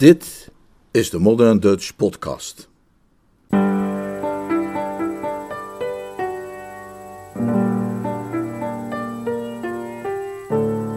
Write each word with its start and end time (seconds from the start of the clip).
Dit 0.00 0.50
is 0.90 1.10
de 1.10 1.18
Modern 1.18 1.58
Dutch 1.58 1.96
Podcast. 1.96 2.68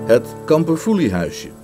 Het 0.05 0.35
Kamperfoeliehuisje. 0.45 1.62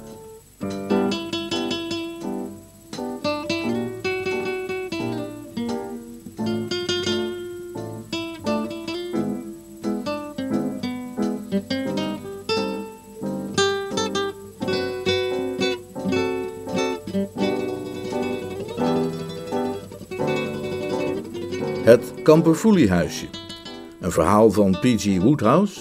Kamperfoeliehuisje. 22.29 23.25
Een 23.99 24.11
verhaal 24.11 24.51
van 24.51 24.71
P.G. 24.71 25.17
Woodhouse, 25.17 25.79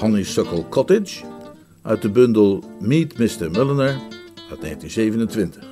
Honeysuckle 0.00 0.68
Cottage, 0.68 1.24
uit 1.82 2.02
de 2.02 2.10
bundel 2.10 2.64
Meet 2.80 3.18
Mr. 3.18 3.50
Mulliner 3.50 4.00
uit 4.50 4.60
1927. 4.60 5.64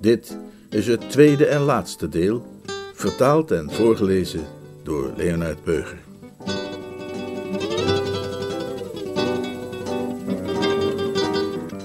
Dit 0.00 0.38
is 0.70 0.86
het 0.86 1.10
tweede 1.10 1.46
en 1.46 1.60
laatste 1.60 2.08
deel, 2.08 2.46
vertaald 2.94 3.50
en 3.50 3.70
voorgelezen 3.70 4.44
door 4.82 5.12
Leonard 5.16 5.64
Beuger. 5.64 5.98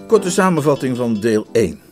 Korte 0.08 0.32
samenvatting 0.32 0.98
van 0.98 1.20
deel 1.20 1.48
1. 1.52 1.87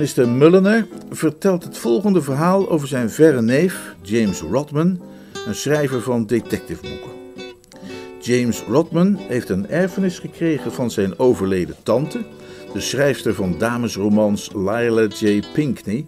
Mr. 0.00 0.28
Mulliner 0.28 0.86
vertelt 1.10 1.64
het 1.64 1.78
volgende 1.78 2.22
verhaal 2.22 2.70
over 2.70 2.88
zijn 2.88 3.10
verre 3.10 3.42
neef, 3.42 3.94
James 4.02 4.40
Rodman, 4.40 5.00
een 5.46 5.54
schrijver 5.54 6.02
van 6.02 6.26
detectiveboeken. 6.26 7.10
James 8.20 8.62
Rodman 8.62 9.16
heeft 9.16 9.48
een 9.48 9.68
erfenis 9.68 10.18
gekregen 10.18 10.72
van 10.72 10.90
zijn 10.90 11.18
overleden 11.18 11.76
tante, 11.82 12.24
de 12.72 12.80
schrijfster 12.80 13.34
van 13.34 13.58
damesromans 13.58 14.50
Lila 14.54 15.06
J. 15.18 15.42
Pinkney, 15.52 16.06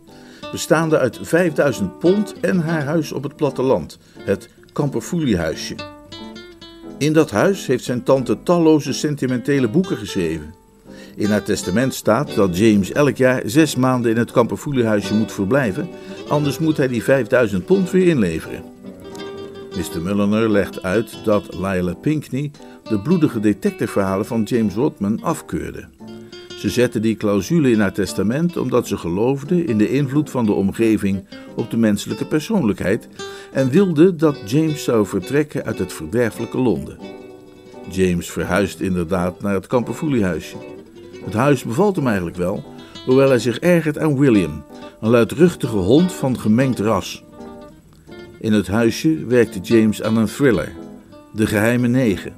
bestaande 0.52 0.98
uit 0.98 1.18
5000 1.22 1.98
pond 1.98 2.34
en 2.40 2.60
haar 2.60 2.84
huis 2.84 3.12
op 3.12 3.22
het 3.22 3.36
platteland, 3.36 3.98
het 4.18 4.48
Kamperfoeliehuisje. 4.72 5.74
In 6.98 7.12
dat 7.12 7.30
huis 7.30 7.66
heeft 7.66 7.84
zijn 7.84 8.02
tante 8.02 8.42
talloze 8.42 8.92
sentimentele 8.92 9.68
boeken 9.68 9.96
geschreven. 9.96 10.61
In 11.16 11.30
haar 11.30 11.42
testament 11.42 11.94
staat 11.94 12.34
dat 12.34 12.58
James 12.58 12.92
elk 12.92 13.16
jaar 13.16 13.42
zes 13.44 13.76
maanden 13.76 14.10
in 14.10 14.16
het 14.16 14.30
Kamperfoeliehuisje 14.30 15.14
moet 15.14 15.32
verblijven, 15.32 15.88
anders 16.28 16.58
moet 16.58 16.76
hij 16.76 16.88
die 16.88 17.02
5000 17.02 17.64
pond 17.64 17.90
weer 17.90 18.06
inleveren. 18.06 18.62
Mr. 19.76 20.02
Mulliner 20.02 20.50
legt 20.50 20.82
uit 20.82 21.18
dat 21.24 21.54
Lila 21.54 21.94
Pinkney 21.94 22.50
de 22.88 23.00
bloedige 23.00 23.40
detectiveverhalen 23.40 24.26
van 24.26 24.42
James 24.42 24.74
Rodman 24.74 25.22
afkeurde. 25.22 25.88
Ze 26.62 26.68
zette 26.70 27.00
die 27.00 27.16
clausule 27.16 27.70
in 27.70 27.80
haar 27.80 27.92
testament 27.92 28.56
omdat 28.56 28.86
ze 28.86 28.96
geloofde 28.96 29.64
in 29.64 29.78
de 29.78 29.90
invloed 29.90 30.30
van 30.30 30.44
de 30.46 30.52
omgeving 30.52 31.24
op 31.56 31.70
de 31.70 31.76
menselijke 31.76 32.26
persoonlijkheid 32.26 33.08
en 33.52 33.70
wilde 33.70 34.16
dat 34.16 34.50
James 34.50 34.84
zou 34.84 35.06
vertrekken 35.06 35.64
uit 35.64 35.78
het 35.78 35.92
verderfelijke 35.92 36.58
Londen. 36.58 36.98
James 37.90 38.30
verhuist 38.30 38.80
inderdaad 38.80 39.40
naar 39.40 39.54
het 39.54 39.66
Kamperfoeliehuisje. 39.66 40.71
Het 41.24 41.34
huis 41.34 41.62
bevalt 41.62 41.96
hem 41.96 42.06
eigenlijk 42.06 42.36
wel, 42.36 42.64
hoewel 43.06 43.28
hij 43.28 43.38
zich 43.38 43.58
ergert 43.58 43.98
aan 43.98 44.18
William, 44.18 44.64
een 45.00 45.10
luidruchtige 45.10 45.76
hond 45.76 46.12
van 46.12 46.38
gemengd 46.38 46.78
ras. 46.78 47.24
In 48.38 48.52
het 48.52 48.66
huisje 48.66 49.24
werkte 49.26 49.60
James 49.60 50.02
aan 50.02 50.16
een 50.16 50.26
thriller, 50.26 50.72
De 51.32 51.46
Geheime 51.46 51.88
Negen. 51.88 52.32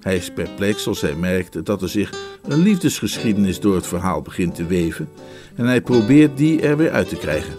Hij 0.00 0.16
is 0.16 0.32
perplex 0.32 0.86
als 0.86 1.00
hij 1.00 1.14
merkt 1.14 1.64
dat 1.64 1.82
er 1.82 1.88
zich 1.88 2.12
een 2.42 2.58
liefdesgeschiedenis 2.58 3.60
door 3.60 3.74
het 3.74 3.86
verhaal 3.86 4.22
begint 4.22 4.54
te 4.54 4.66
weven 4.66 5.08
en 5.54 5.64
hij 5.66 5.80
probeert 5.80 6.36
die 6.36 6.60
er 6.60 6.76
weer 6.76 6.90
uit 6.90 7.08
te 7.08 7.16
krijgen. 7.16 7.54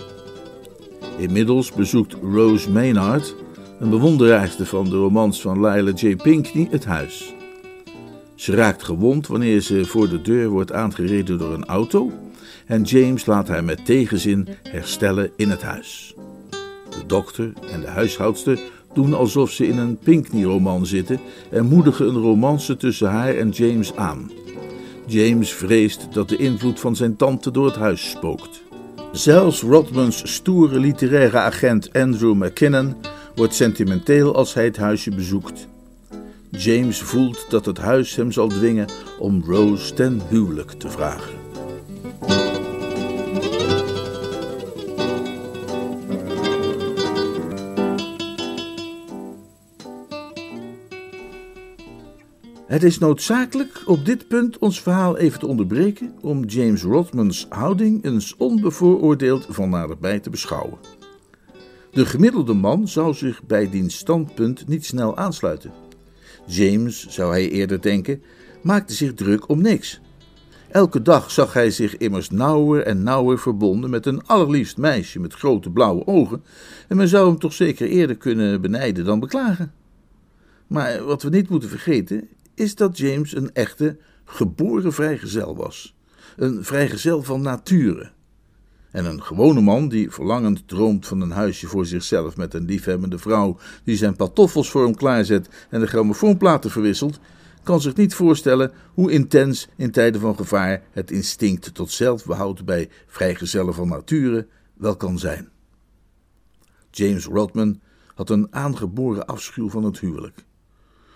Inmiddels 1.18 1.72
bezoekt 1.72 2.16
Rose 2.22 2.72
Maynard, 2.72 3.36
een 3.80 3.90
bewonderaarste 3.90 4.66
van 4.66 4.90
de 4.90 4.96
romans 4.96 5.42
van 5.42 5.66
Lila 5.66 5.92
J. 5.96 6.16
Pinkney, 6.16 6.68
het 6.72 6.86
huis. 6.86 7.34
Ze 8.40 8.56
raakt 8.56 8.84
gewond 8.84 9.28
wanneer 9.28 9.62
ze 9.62 9.86
voor 9.86 10.10
de 10.10 10.22
deur 10.22 10.50
wordt 10.50 10.72
aangereden 10.72 11.38
door 11.38 11.54
een 11.54 11.66
auto 11.66 12.12
en 12.66 12.82
James 12.82 13.26
laat 13.26 13.48
haar 13.48 13.64
met 13.64 13.86
tegenzin 13.86 14.48
herstellen 14.64 15.32
in 15.36 15.50
het 15.50 15.62
huis. 15.62 16.16
De 16.90 17.06
dokter 17.08 17.54
en 17.72 17.82
de 17.82 17.88
huishoudster 17.88 18.60
doen 18.94 19.14
alsof 19.14 19.52
ze 19.52 19.68
in 19.68 19.78
een 19.78 19.98
Pinkney-roman 19.98 20.86
zitten 20.86 21.20
en 21.52 21.66
moedigen 21.66 22.08
een 22.08 22.22
romance 22.22 22.78
tussen 22.78 23.10
haar 23.10 23.36
en 23.36 23.50
James 23.50 23.96
aan. 23.96 24.32
James 25.06 25.54
vreest 25.54 26.08
dat 26.12 26.30
de 26.30 26.38
invloed 26.38 26.80
van 26.80 26.96
zijn 26.96 27.16
tante 27.16 27.52
door 27.52 27.66
het 27.66 27.76
huis 27.76 28.10
spookt. 28.10 28.62
Zelfs 29.12 29.62
Rodmans 29.62 30.34
stoere 30.34 30.80
literaire 30.80 31.38
agent 31.38 31.94
Andrew 31.94 32.34
McKinnon 32.34 32.96
wordt 33.36 33.56
sentimenteel 33.56 34.36
als 34.36 34.54
hij 34.54 34.66
het 34.66 34.78
huisje 34.78 35.16
bezoekt. 35.16 35.69
James 36.60 37.02
voelt 37.02 37.46
dat 37.50 37.66
het 37.66 37.78
huis 37.78 38.16
hem 38.16 38.32
zal 38.32 38.48
dwingen 38.48 38.88
om 39.20 39.44
Rose 39.46 39.94
ten 39.94 40.22
huwelijk 40.30 40.72
te 40.72 40.90
vragen. 40.90 41.34
Het 52.66 52.84
is 52.84 52.98
noodzakelijk 52.98 53.82
op 53.86 54.06
dit 54.06 54.28
punt 54.28 54.58
ons 54.58 54.82
verhaal 54.82 55.18
even 55.18 55.40
te 55.40 55.48
onderbreken 55.48 56.14
om 56.22 56.46
James 56.46 56.84
Rodmans 56.84 57.46
houding 57.50 58.04
eens 58.04 58.36
onbevooroordeeld 58.38 59.46
van 59.50 59.70
naderbij 59.70 60.20
te 60.20 60.30
beschouwen. 60.30 60.78
De 61.92 62.06
gemiddelde 62.06 62.54
man 62.54 62.88
zou 62.88 63.14
zich 63.14 63.44
bij 63.44 63.70
diens 63.70 63.96
standpunt 63.98 64.68
niet 64.68 64.86
snel 64.86 65.18
aansluiten. 65.18 65.72
James, 66.50 67.08
zou 67.08 67.32
hij 67.32 67.50
eerder 67.50 67.82
denken, 67.82 68.24
maakte 68.62 68.94
zich 68.94 69.14
druk 69.14 69.50
om 69.50 69.62
niks. 69.62 70.00
Elke 70.70 71.02
dag 71.02 71.32
zag 71.32 71.54
hij 71.54 71.72
zich 71.72 71.98
immers 71.98 72.30
nauwer 72.30 72.84
en 72.84 73.04
nauwer 73.04 73.40
verbonden 73.40 73.90
met 73.90 74.06
een 74.06 74.26
allerliefst 74.26 74.78
meisje 74.78 75.20
met 75.20 75.34
grote 75.34 75.70
blauwe 75.70 76.08
ogen, 76.08 76.44
en 76.88 76.98
men 76.98 77.08
zou 77.08 77.28
hem 77.28 77.40
toch 77.40 77.54
zeker 77.54 77.88
eerder 77.88 78.18
kunnen 78.18 78.62
benijden 78.62 79.06
dan 79.06 79.20
beklagen. 79.20 79.74
Maar 80.68 81.04
wat 81.04 81.22
we 81.22 81.30
niet 81.30 81.50
moeten 81.50 81.70
vergeten, 81.70 82.28
is 82.56 82.76
dat 82.76 82.98
James 82.98 83.36
een 83.36 83.54
echte, 83.54 83.98
geboren 84.26 84.94
vrijgezel 84.94 85.56
was. 85.56 85.96
Een 86.36 86.64
vrijgezel 86.64 87.24
van 87.24 87.42
nature. 87.42 88.12
En 88.92 89.06
een 89.06 89.24
gewone 89.24 89.62
man 89.62 89.90
die 89.90 90.12
verlangend 90.12 90.68
droomt 90.68 91.08
van 91.08 91.22
een 91.22 91.32
huisje 91.32 91.68
voor 91.68 91.86
zichzelf 91.86 92.38
met 92.38 92.54
een 92.54 92.66
liefhebbende 92.66 93.18
vrouw 93.18 93.58
die 93.84 93.98
zijn 93.98 94.16
pantoffels 94.16 94.70
voor 94.72 94.84
hem 94.84 94.96
klaarzet 94.96 95.50
en 95.70 95.80
de 95.80 95.88
grammofoonplaten 95.88 96.72
verwisselt, 96.72 97.20
kan 97.64 97.82
zich 97.82 97.96
niet 97.96 98.14
voorstellen 98.14 98.72
hoe 98.94 99.12
intens 99.12 99.68
in 99.76 99.92
tijden 99.92 100.22
van 100.22 100.36
gevaar 100.36 100.82
het 100.92 101.12
instinct 101.12 101.74
tot 101.74 101.92
zelfbehoud 101.92 102.66
bij 102.66 102.90
vrijgezellen 103.08 103.74
van 103.74 103.88
nature 103.88 104.48
wel 104.74 104.96
kan 104.96 105.20
zijn. 105.20 105.50
James 106.92 107.26
Rodman 107.26 107.80
had 108.16 108.30
een 108.30 108.48
aangeboren 108.50 109.26
afschuw 109.26 109.70
van 109.70 109.84
het 109.84 110.00
huwelijk. 110.00 110.46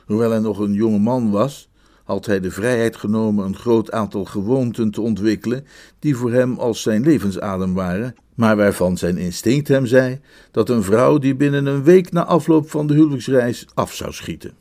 Hoewel 0.06 0.30
hij 0.32 0.40
nog 0.40 0.60
een 0.60 0.74
jonge 0.74 1.00
man 1.00 1.32
was, 1.32 1.70
had 2.04 2.26
hij 2.26 2.40
de 2.40 2.52
vrijheid 2.52 2.96
genomen 2.96 3.46
een 3.46 3.56
groot 3.56 3.92
aantal 3.92 4.26
gewoonten 4.26 4.92
te 4.92 5.02
ontwikkelen 5.02 5.66
die 6.00 6.16
voor 6.16 6.32
hem 6.32 6.58
als 6.58 6.82
zijn 6.82 7.04
levensadem 7.04 7.74
waren, 7.74 8.16
maar 8.36 8.56
waarvan 8.56 8.98
zijn 8.98 9.18
instinct 9.18 9.68
hem 9.68 9.86
zei 9.86 10.20
dat 10.52 10.70
een 10.70 10.84
vrouw 10.84 11.18
die 11.18 11.36
binnen 11.36 11.66
een 11.66 11.84
week 11.84 12.12
na 12.12 12.26
afloop 12.26 12.70
van 12.70 12.88
de 12.88 12.94
huwelijksreis 12.94 13.66
af 13.74 13.94
zou 13.94 14.14
schieten. 14.14 14.54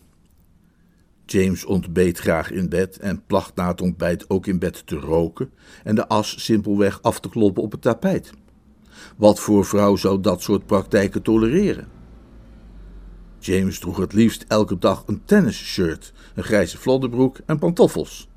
James 1.26 1.64
ontbeet 1.64 2.18
graag 2.18 2.50
in 2.50 2.68
bed 2.68 2.98
en 2.98 3.22
placht 3.26 3.54
na 3.54 3.68
het 3.68 3.80
ontbijt 3.80 4.30
ook 4.30 4.46
in 4.46 4.58
bed 4.58 4.86
te 4.86 4.96
roken 4.96 5.50
en 5.84 5.94
de 5.94 6.08
as 6.08 6.44
simpelweg 6.44 7.02
af 7.02 7.20
te 7.20 7.28
kloppen 7.28 7.62
op 7.62 7.72
het 7.72 7.82
tapijt. 7.82 8.30
Wat 9.16 9.40
voor 9.40 9.64
vrouw 9.64 9.96
zou 9.96 10.20
dat 10.20 10.42
soort 10.42 10.66
praktijken 10.66 11.22
tolereren? 11.22 12.01
James 13.44 13.78
droeg 13.78 13.96
het 13.96 14.12
liefst 14.12 14.44
elke 14.48 14.78
dag 14.78 15.02
een 15.06 15.22
tennisshirt, 15.24 16.12
een 16.34 16.42
grijze 16.42 16.78
vlodderbroek 16.78 17.38
en 17.46 17.58
pantoffels. 17.58 18.28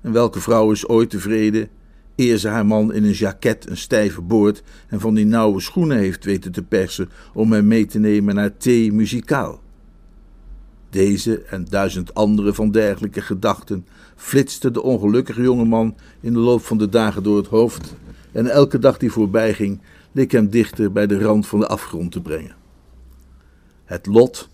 En 0.00 0.12
welke 0.12 0.40
vrouw 0.40 0.70
is 0.70 0.88
ooit 0.88 1.10
tevreden 1.10 1.68
eer 2.16 2.38
ze 2.38 2.48
haar 2.48 2.66
man 2.66 2.92
in 2.92 3.04
een 3.04 3.12
jacket 3.12 3.68
een 3.68 3.76
stijve 3.76 4.20
boord 4.20 4.62
en 4.88 5.00
van 5.00 5.14
die 5.14 5.24
nauwe 5.24 5.60
schoenen 5.60 5.98
heeft 5.98 6.24
weten 6.24 6.52
te 6.52 6.62
persen 6.62 7.08
om 7.34 7.52
hem 7.52 7.66
mee 7.66 7.86
te 7.86 7.98
nemen 7.98 8.34
naar 8.34 8.56
thee 8.56 8.92
muzikaal? 8.92 9.60
Deze 10.90 11.42
en 11.42 11.66
duizend 11.68 12.14
andere 12.14 12.54
van 12.54 12.70
dergelijke 12.70 13.20
gedachten 13.20 13.86
flitste 14.16 14.70
de 14.70 14.82
ongelukkige 14.82 15.42
jongeman 15.42 15.96
in 16.20 16.32
de 16.32 16.38
loop 16.38 16.64
van 16.64 16.78
de 16.78 16.88
dagen 16.88 17.22
door 17.22 17.36
het 17.36 17.46
hoofd, 17.46 17.94
en 18.32 18.46
elke 18.46 18.78
dag 18.78 18.98
die 18.98 19.12
voorbij 19.12 19.54
ging, 19.54 19.80
leek 20.12 20.32
hem 20.32 20.48
dichter 20.48 20.92
bij 20.92 21.06
de 21.06 21.18
rand 21.18 21.46
van 21.46 21.60
de 21.60 21.66
afgrond 21.66 22.12
te 22.12 22.20
brengen. 22.20 22.59
Het 23.90 24.06
lot 24.06 24.48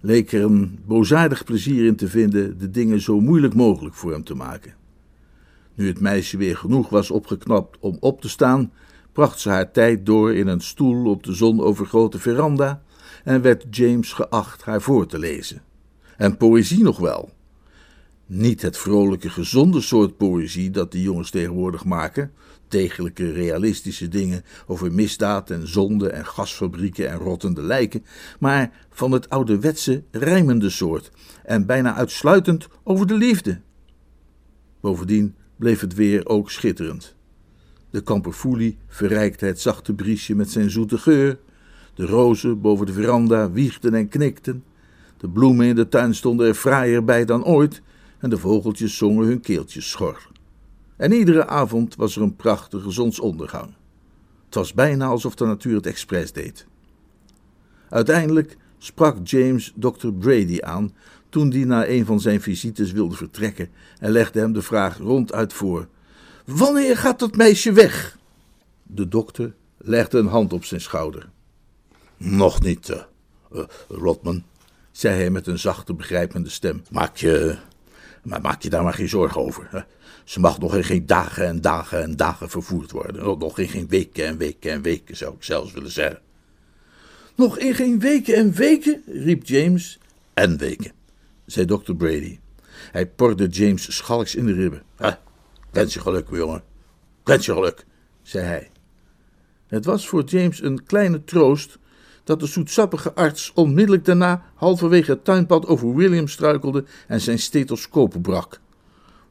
leek 0.00 0.32
er 0.32 0.42
een 0.42 0.78
boosaardig 0.86 1.44
plezier 1.44 1.86
in 1.86 1.96
te 1.96 2.08
vinden 2.08 2.58
de 2.58 2.70
dingen 2.70 3.00
zo 3.00 3.20
moeilijk 3.20 3.54
mogelijk 3.54 3.94
voor 3.94 4.12
hem 4.12 4.24
te 4.24 4.34
maken. 4.34 4.74
Nu 5.74 5.86
het 5.86 6.00
meisje 6.00 6.36
weer 6.36 6.56
genoeg 6.56 6.88
was 6.88 7.10
opgeknapt 7.10 7.76
om 7.80 7.96
op 8.00 8.20
te 8.20 8.28
staan, 8.28 8.72
bracht 9.12 9.40
ze 9.40 9.48
haar 9.48 9.70
tijd 9.70 10.06
door 10.06 10.34
in 10.34 10.46
een 10.46 10.60
stoel 10.60 11.10
op 11.10 11.22
de 11.22 11.32
zonovergrote 11.32 12.18
veranda 12.18 12.82
en 13.24 13.42
werd 13.42 13.66
James 13.70 14.12
geacht 14.12 14.62
haar 14.62 14.82
voor 14.82 15.06
te 15.06 15.18
lezen. 15.18 15.62
En 16.16 16.36
poëzie 16.36 16.82
nog 16.82 16.98
wel. 16.98 17.30
Niet 18.26 18.62
het 18.62 18.78
vrolijke, 18.78 19.30
gezonde 19.30 19.80
soort 19.80 20.16
poëzie 20.16 20.70
dat 20.70 20.92
de 20.92 21.02
jongens 21.02 21.30
tegenwoordig 21.30 21.84
maken, 21.84 22.32
degelijke, 22.72 23.32
realistische 23.32 24.08
dingen 24.08 24.44
over 24.66 24.92
misdaad 24.92 25.50
en 25.50 25.68
zonde 25.68 26.08
en 26.08 26.26
gasfabrieken 26.26 27.10
en 27.10 27.18
rottende 27.18 27.62
lijken, 27.62 28.04
maar 28.38 28.86
van 28.90 29.12
het 29.12 29.28
ouderwetse, 29.28 30.02
rijmende 30.10 30.70
soort 30.70 31.10
en 31.44 31.66
bijna 31.66 31.94
uitsluitend 31.94 32.68
over 32.84 33.06
de 33.06 33.14
liefde. 33.14 33.60
Bovendien 34.80 35.34
bleef 35.56 35.80
het 35.80 35.94
weer 35.94 36.26
ook 36.26 36.50
schitterend. 36.50 37.16
De 37.90 38.00
kamperfoelie 38.00 38.78
verrijkte 38.86 39.46
het 39.46 39.60
zachte 39.60 39.94
briesje 39.94 40.34
met 40.34 40.50
zijn 40.50 40.70
zoete 40.70 40.98
geur. 40.98 41.38
De 41.94 42.06
rozen 42.06 42.60
boven 42.60 42.86
de 42.86 42.92
veranda 42.92 43.50
wiegden 43.50 43.94
en 43.94 44.08
knikten. 44.08 44.64
De 45.16 45.28
bloemen 45.28 45.66
in 45.66 45.74
de 45.74 45.88
tuin 45.88 46.14
stonden 46.14 46.46
er 46.46 46.54
fraaier 46.54 47.04
bij 47.04 47.24
dan 47.24 47.44
ooit 47.44 47.82
en 48.18 48.30
de 48.30 48.38
vogeltjes 48.38 48.96
zongen 48.96 49.26
hun 49.26 49.40
keeltjes 49.40 49.90
schor. 49.90 50.31
En 51.02 51.12
iedere 51.12 51.46
avond 51.46 51.96
was 51.96 52.16
er 52.16 52.22
een 52.22 52.36
prachtige 52.36 52.90
zonsondergang. 52.90 53.74
Het 54.44 54.54
was 54.54 54.72
bijna 54.72 55.06
alsof 55.06 55.34
de 55.34 55.44
natuur 55.44 55.74
het 55.74 55.86
expres 55.86 56.32
deed. 56.32 56.66
Uiteindelijk 57.88 58.56
sprak 58.78 59.16
James 59.26 59.72
Dr. 59.76 60.08
Brady 60.08 60.60
aan 60.60 60.94
toen 61.28 61.50
die 61.50 61.66
na 61.66 61.88
een 61.88 62.06
van 62.06 62.20
zijn 62.20 62.40
visites 62.40 62.92
wilde 62.92 63.16
vertrekken 63.16 63.70
en 63.98 64.10
legde 64.10 64.40
hem 64.40 64.52
de 64.52 64.62
vraag 64.62 64.98
ronduit 64.98 65.52
voor: 65.52 65.88
Wanneer 66.44 66.96
gaat 66.96 67.18
dat 67.18 67.36
meisje 67.36 67.72
weg? 67.72 68.18
De 68.82 69.08
dokter 69.08 69.54
legde 69.78 70.18
een 70.18 70.26
hand 70.26 70.52
op 70.52 70.64
zijn 70.64 70.80
schouder. 70.80 71.28
Nog 72.16 72.62
niet, 72.62 72.88
uh, 73.52 73.64
Rodman, 73.88 74.42
zei 74.90 75.16
hij 75.16 75.30
met 75.30 75.46
een 75.46 75.58
zachte, 75.58 75.94
begrijpende 75.94 76.50
stem. 76.50 76.82
Maak 76.90 77.16
je, 77.16 77.58
maar 78.22 78.40
maak 78.40 78.62
je 78.62 78.70
daar 78.70 78.82
maar 78.82 78.94
geen 78.94 79.08
zorgen 79.08 79.40
over. 79.40 79.66
Hè? 79.70 79.80
Ze 80.24 80.40
mag 80.40 80.58
nog 80.58 80.76
in 80.76 80.84
geen 80.84 81.06
dagen 81.06 81.46
en 81.46 81.60
dagen 81.60 82.02
en 82.02 82.16
dagen 82.16 82.50
vervoerd 82.50 82.90
worden. 82.90 83.38
Nog 83.38 83.58
in 83.58 83.68
geen 83.68 83.88
weken 83.88 84.26
en 84.26 84.36
weken 84.36 84.70
en 84.70 84.82
weken, 84.82 85.16
zou 85.16 85.34
ik 85.34 85.42
zelfs 85.42 85.72
willen 85.72 85.90
zeggen. 85.90 86.20
Nog 87.34 87.58
in 87.58 87.74
geen 87.74 88.00
weken 88.00 88.34
en 88.34 88.52
weken, 88.52 89.02
riep 89.06 89.46
James. 89.46 89.98
En 90.34 90.58
weken, 90.58 90.92
zei 91.46 91.66
dokter 91.66 91.96
Brady. 91.96 92.38
Hij 92.92 93.06
porde 93.06 93.46
James 93.46 93.96
schalks 93.96 94.34
in 94.34 94.46
de 94.46 94.52
ribben. 94.52 94.82
Ah, 94.96 95.14
wens 95.70 95.94
je 95.94 96.00
geluk, 96.00 96.28
jongen. 96.30 96.62
Wens 97.24 97.46
je 97.46 97.52
geluk, 97.52 97.84
zei 98.22 98.44
hij. 98.44 98.70
Het 99.66 99.84
was 99.84 100.08
voor 100.08 100.24
James 100.24 100.62
een 100.62 100.84
kleine 100.84 101.24
troost 101.24 101.78
dat 102.24 102.40
de 102.40 102.46
zoetsappige 102.46 103.14
arts 103.14 103.52
onmiddellijk 103.54 104.04
daarna 104.04 104.42
halverwege 104.54 105.10
het 105.10 105.24
tuinpad 105.24 105.66
over 105.66 105.94
William 105.94 106.28
struikelde 106.28 106.84
en 107.06 107.20
zijn 107.20 107.38
stethoscoop 107.38 108.14
brak. 108.22 108.60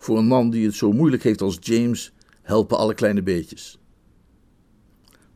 Voor 0.02 0.18
een 0.18 0.26
man 0.26 0.50
die 0.50 0.66
het 0.66 0.76
zo 0.76 0.92
moeilijk 0.92 1.24
heeft 1.24 1.42
als 1.42 1.58
James, 1.60 2.14
helpen 2.42 2.78
alle 2.78 2.94
kleine 2.94 3.22
beetjes. 3.22 3.80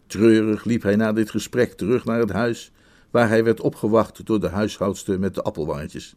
Treurig 0.07 0.63
liep 0.63 0.81
hij 0.83 0.95
na 0.95 1.13
dit 1.13 1.29
gesprek 1.29 1.73
terug 1.73 2.05
naar 2.05 2.19
het 2.19 2.31
huis, 2.31 2.71
waar 3.11 3.29
hij 3.29 3.43
werd 3.43 3.61
opgewacht 3.61 4.25
door 4.25 4.39
de 4.39 4.47
huishoudster 4.47 5.19
met 5.19 5.35
de 5.35 5.41
appelwangetjes. 5.41 6.15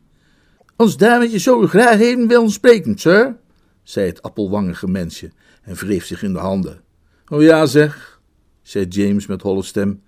Ons 0.76 0.96
dametje 0.96 1.38
zou 1.38 1.66
graag 1.66 2.00
even 2.00 2.26
willen 2.28 2.50
spreken, 2.50 2.98
sir, 2.98 3.36
zei 3.82 4.06
het 4.06 4.22
appelwangige 4.22 4.88
mensje 4.88 5.30
en 5.62 5.74
wreef 5.74 6.04
zich 6.04 6.22
in 6.22 6.32
de 6.32 6.38
handen. 6.38 6.80
O 7.26 7.42
ja, 7.42 7.66
zeg, 7.66 8.20
zei 8.62 8.86
James 8.86 9.26
met 9.26 9.42
holle 9.42 9.62
stem. 9.62 10.02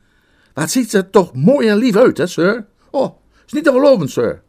Wat 0.54 0.70
ziet 0.70 0.90
ze 0.90 1.10
toch 1.10 1.34
mooi 1.34 1.68
en 1.68 1.76
lief 1.76 1.96
uit, 1.96 2.18
hè, 2.18 2.26
sir? 2.26 2.66
Oh, 2.90 3.16
is 3.46 3.52
niet 3.52 3.64
te 3.64 3.72
geloven, 3.72 4.08
sir. 4.08 4.42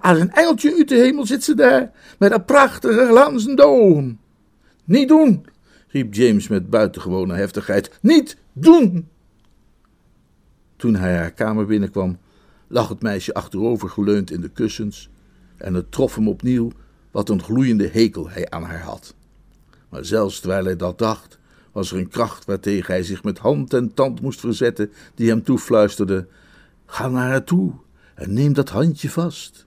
Als 0.00 0.18
een 0.18 0.32
engeltje 0.32 0.76
uit 0.76 0.88
de 0.88 0.94
hemel 0.94 1.26
zit 1.26 1.44
ze 1.44 1.54
daar, 1.54 1.90
met 2.18 2.32
een 2.32 2.44
prachtige 2.44 3.06
glanzende 3.06 3.64
ogen. 3.64 4.20
Niet 4.84 5.08
doen, 5.08 5.46
riep 5.88 6.14
James 6.14 6.48
met 6.48 6.70
buitengewone 6.70 7.34
heftigheid. 7.34 7.98
Niet 8.00 8.36
doen! 8.52 9.08
Toen 10.76 10.94
hij 10.94 11.16
haar 11.16 11.32
kamer 11.32 11.66
binnenkwam, 11.66 12.18
lag 12.66 12.88
het 12.88 13.02
meisje 13.02 13.34
achterover 13.34 13.88
geleund 13.88 14.30
in 14.30 14.40
de 14.40 14.48
kussens 14.48 15.10
en 15.56 15.74
het 15.74 15.92
trof 15.92 16.14
hem 16.14 16.28
opnieuw 16.28 16.70
wat 17.10 17.28
een 17.28 17.42
gloeiende 17.42 17.88
hekel 17.88 18.30
hij 18.30 18.50
aan 18.50 18.62
haar 18.62 18.82
had. 18.82 19.14
Maar 19.88 20.04
zelfs 20.04 20.40
terwijl 20.40 20.64
hij 20.64 20.76
dat 20.76 20.98
dacht, 20.98 21.38
was 21.72 21.92
er 21.92 21.98
een 21.98 22.08
kracht 22.08 22.44
waartegen 22.44 22.94
hij 22.94 23.02
zich 23.02 23.22
met 23.24 23.38
hand 23.38 23.74
en 23.74 23.94
tand 23.94 24.20
moest 24.20 24.40
verzetten, 24.40 24.92
die 25.14 25.28
hem 25.28 25.42
toefluisterde: 25.42 26.26
Ga 26.86 27.08
naar 27.08 27.28
haar 27.28 27.44
toe 27.44 27.72
en 28.18 28.32
neem 28.32 28.52
dat 28.52 28.68
handje 28.68 29.10
vast. 29.10 29.66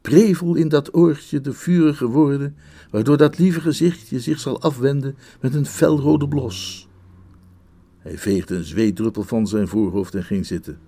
Prevel 0.00 0.54
in 0.54 0.68
dat 0.68 0.94
oortje 0.94 1.40
de 1.40 1.52
vurige 1.52 2.06
woorden, 2.06 2.56
waardoor 2.90 3.16
dat 3.16 3.38
lieve 3.38 3.60
gezichtje 3.60 4.20
zich 4.20 4.40
zal 4.40 4.60
afwenden 4.60 5.16
met 5.40 5.54
een 5.54 5.66
felrode 5.66 6.28
blos. 6.28 6.88
Hij 7.98 8.18
veegde 8.18 8.56
een 8.56 8.64
zweetdruppel 8.64 9.22
van 9.22 9.46
zijn 9.46 9.68
voorhoofd 9.68 10.14
en 10.14 10.24
ging 10.24 10.46
zitten. 10.46 10.78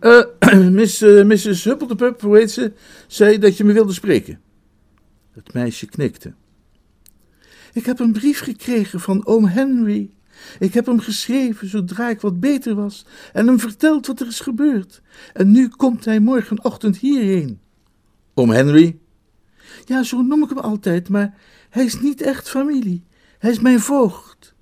Uh, 0.00 0.22
miss, 0.80 1.02
uh, 1.02 1.24
Mrs. 1.24 1.64
Huppeldepup, 1.64 2.20
hoe 2.20 2.36
heet 2.36 2.50
ze, 2.50 2.72
zei 3.06 3.38
dat 3.38 3.56
je 3.56 3.64
me 3.64 3.72
wilde 3.72 3.92
spreken. 3.92 4.40
Het 5.32 5.52
meisje 5.52 5.86
knikte. 5.86 6.34
Ik 7.72 7.86
heb 7.86 7.98
een 7.98 8.12
brief 8.12 8.40
gekregen 8.40 9.00
van 9.00 9.26
oom 9.26 9.44
Henry. 9.44 10.10
Ik 10.58 10.74
heb 10.74 10.86
hem 10.86 11.00
geschreven 11.00 11.68
zodra 11.68 12.08
ik 12.08 12.20
wat 12.20 12.40
beter 12.40 12.74
was 12.74 13.06
en 13.32 13.46
hem 13.46 13.60
verteld 13.60 14.06
wat 14.06 14.20
er 14.20 14.26
is 14.26 14.40
gebeurd. 14.40 15.02
En 15.32 15.50
nu 15.50 15.68
komt 15.68 16.04
hij 16.04 16.20
morgenochtend 16.20 16.96
hierheen. 16.96 17.60
Oom 18.34 18.50
Henry? 18.50 18.98
Ja, 19.84 20.02
zo 20.02 20.22
noem 20.22 20.42
ik 20.42 20.48
hem 20.48 20.58
altijd, 20.58 21.08
maar 21.08 21.34
hij 21.70 21.84
is 21.84 22.00
niet 22.00 22.22
echt 22.22 22.48
familie. 22.48 23.04
Hij 23.38 23.50
is 23.50 23.60
mijn 23.60 23.80
voogd. 23.80 24.54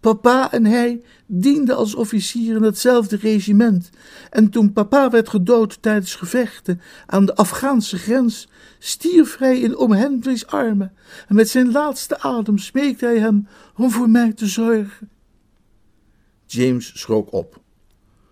Papa 0.00 0.52
en 0.52 0.64
hij 0.64 1.02
dienden 1.26 1.76
als 1.76 1.94
officier 1.94 2.56
in 2.56 2.62
hetzelfde 2.62 3.16
regiment. 3.16 3.90
En 4.30 4.50
toen 4.50 4.72
papa 4.72 5.10
werd 5.10 5.28
gedood 5.28 5.82
tijdens 5.82 6.14
gevechten 6.14 6.80
aan 7.06 7.26
de 7.26 7.34
Afghaanse 7.34 7.98
grens, 7.98 8.48
stierf 8.78 9.36
hij 9.38 9.60
in 9.60 9.76
oom 9.76 9.92
Henry's 9.92 10.44
armen. 10.44 10.92
En 11.28 11.34
met 11.34 11.48
zijn 11.48 11.72
laatste 11.72 12.20
adem 12.20 12.58
smeekte 12.58 13.04
hij 13.04 13.18
hem 13.18 13.48
om 13.76 13.90
voor 13.90 14.10
mij 14.10 14.32
te 14.32 14.46
zorgen. 14.46 15.08
James 16.46 17.00
schrok 17.00 17.32
op. 17.32 17.60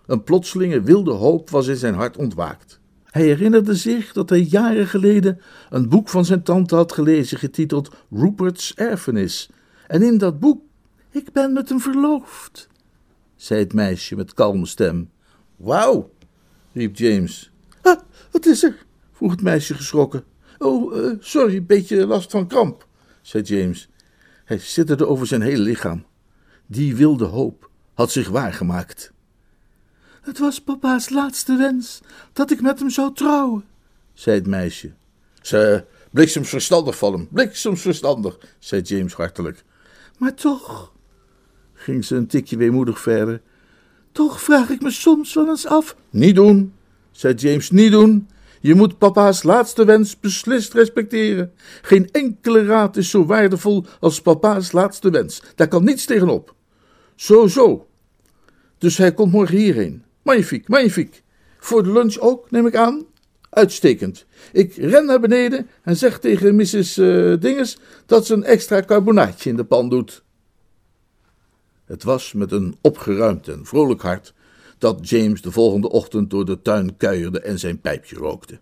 Een 0.06 0.25
plotselinge 0.25 0.80
wilde 0.80 1.12
hoop 1.12 1.50
was 1.50 1.66
in 1.66 1.76
zijn 1.76 1.94
hart 1.94 2.16
ontwaakt. 2.16 2.80
Hij 3.04 3.23
herinnerde 3.23 3.75
zich 3.75 4.12
dat 4.12 4.28
hij 4.28 4.40
jaren 4.40 4.87
geleden 4.87 5.40
een 5.71 5.88
boek 5.88 6.09
van 6.09 6.25
zijn 6.25 6.42
tante 6.42 6.75
had 6.75 6.92
gelezen, 6.92 7.38
getiteld 7.38 7.90
Rupert's 8.11 8.75
Erfenis. 8.75 9.50
En 9.87 10.02
in 10.02 10.18
dat 10.18 10.40
boek, 10.40 10.62
ik 11.11 11.33
ben 11.33 11.52
met 11.52 11.68
hem 11.68 11.80
verloofd, 11.80 12.68
zei 13.37 13.61
het 13.61 13.73
meisje 13.73 14.16
met 14.16 14.35
kalme 14.35 14.66
stem. 14.66 15.11
Wauw, 15.56 16.11
riep 16.73 16.97
James. 16.97 17.52
Ah, 17.83 18.00
wat 18.30 18.47
is 18.47 18.62
er? 18.62 18.87
vroeg 19.12 19.30
het 19.30 19.42
meisje 19.42 19.75
geschrokken. 19.75 20.25
Oh, 20.59 20.97
uh, 20.97 21.12
sorry, 21.21 21.56
een 21.56 21.66
beetje 21.66 22.06
last 22.06 22.30
van 22.30 22.47
kramp, 22.47 22.87
zei 23.23 23.42
James. 23.42 23.88
Hij 24.44 24.59
zitterde 24.59 25.06
over 25.06 25.26
zijn 25.26 25.42
hele 25.42 25.62
lichaam. 25.62 26.04
Die 26.66 26.97
wilde 26.97 27.25
hoop 27.25 27.71
had 27.95 28.11
zich 28.11 28.29
waargemaakt. 28.29 29.13
Het 30.23 30.39
was 30.39 30.63
papa's 30.63 31.09
laatste 31.09 31.57
wens 31.57 32.01
dat 32.33 32.51
ik 32.51 32.61
met 32.61 32.79
hem 32.79 32.91
zou 32.91 33.15
trouwen, 33.15 33.65
zei 34.13 34.37
het 34.37 34.47
meisje. 34.47 34.93
Ze 35.43 35.85
bliksemsverstandig 36.11 36.99
van 36.99 37.13
hem, 37.13 37.29
bliksemsverstandig, 37.31 38.39
zei 38.59 38.83
James 38.83 39.15
hartelijk. 39.15 39.65
Maar 40.19 40.35
toch, 40.35 40.93
ging 41.75 42.05
ze 42.05 42.17
een 42.17 42.27
tikje 42.27 42.57
weemoedig 42.57 43.01
verder, 43.01 43.43
toch 44.13 44.43
vraag 44.43 44.71
ik 44.71 44.83
me 44.83 44.91
soms 44.91 45.35
wel 45.35 45.49
eens 45.49 45.67
af. 45.67 45.97
Niet 46.11 46.35
doen, 46.35 46.75
zei 47.11 47.35
James, 47.35 47.71
niet 47.71 47.93
doen. 47.93 48.29
Je 48.61 48.75
moet 48.75 48.99
papa's 48.99 49.43
laatste 49.43 49.85
wens 49.85 50.21
beslist 50.21 50.73
respecteren. 50.73 51.53
Geen 51.83 52.11
enkele 52.11 52.65
raad 52.65 52.97
is 52.97 53.11
zo 53.11 53.27
waardevol 53.27 53.85
als 54.01 54.21
papa's 54.21 54.73
laatste 54.73 55.11
wens. 55.11 55.43
Daar 55.55 55.69
kan 55.69 55.85
niets 55.85 56.05
tegenop. 56.05 56.55
Zo, 57.14 57.47
zo. 57.47 57.87
Dus 58.78 58.97
hij 58.97 59.14
komt 59.14 59.33
morgen 59.33 59.56
hierheen. 59.56 60.02
Magnifiek, 60.23 60.68
magnifiek. 60.68 61.23
Voor 61.59 61.83
de 61.83 61.92
lunch 61.92 62.18
ook, 62.18 62.50
neem 62.50 62.66
ik 62.66 62.76
aan. 62.76 63.04
Uitstekend. 63.50 64.26
Ik 64.52 64.76
ren 64.76 65.06
naar 65.06 65.21
beneden 65.21 65.68
en 65.83 65.97
zeg 65.97 66.18
tegen 66.18 66.54
Mrs. 66.54 66.99
Uh, 66.99 67.40
Dinges 67.40 67.78
dat 68.06 68.26
ze 68.26 68.35
een 68.35 68.44
extra 68.44 68.83
carbonaatje 68.83 69.50
in 69.50 69.56
de 69.56 69.64
pan 69.64 69.88
doet. 69.88 70.23
Het 71.85 72.02
was 72.02 72.33
met 72.33 72.52
een 72.52 72.76
opgeruimd 72.80 73.49
en 73.49 73.66
vrolijk 73.66 74.02
hart 74.02 74.35
dat 74.78 75.09
James 75.09 75.42
de 75.42 75.50
volgende 75.50 75.90
ochtend 75.90 76.30
door 76.30 76.44
de 76.44 76.62
tuin 76.62 76.97
kuierde 76.97 77.40
en 77.40 77.59
zijn 77.59 77.80
pijpje 77.80 78.16
rookte. 78.16 78.61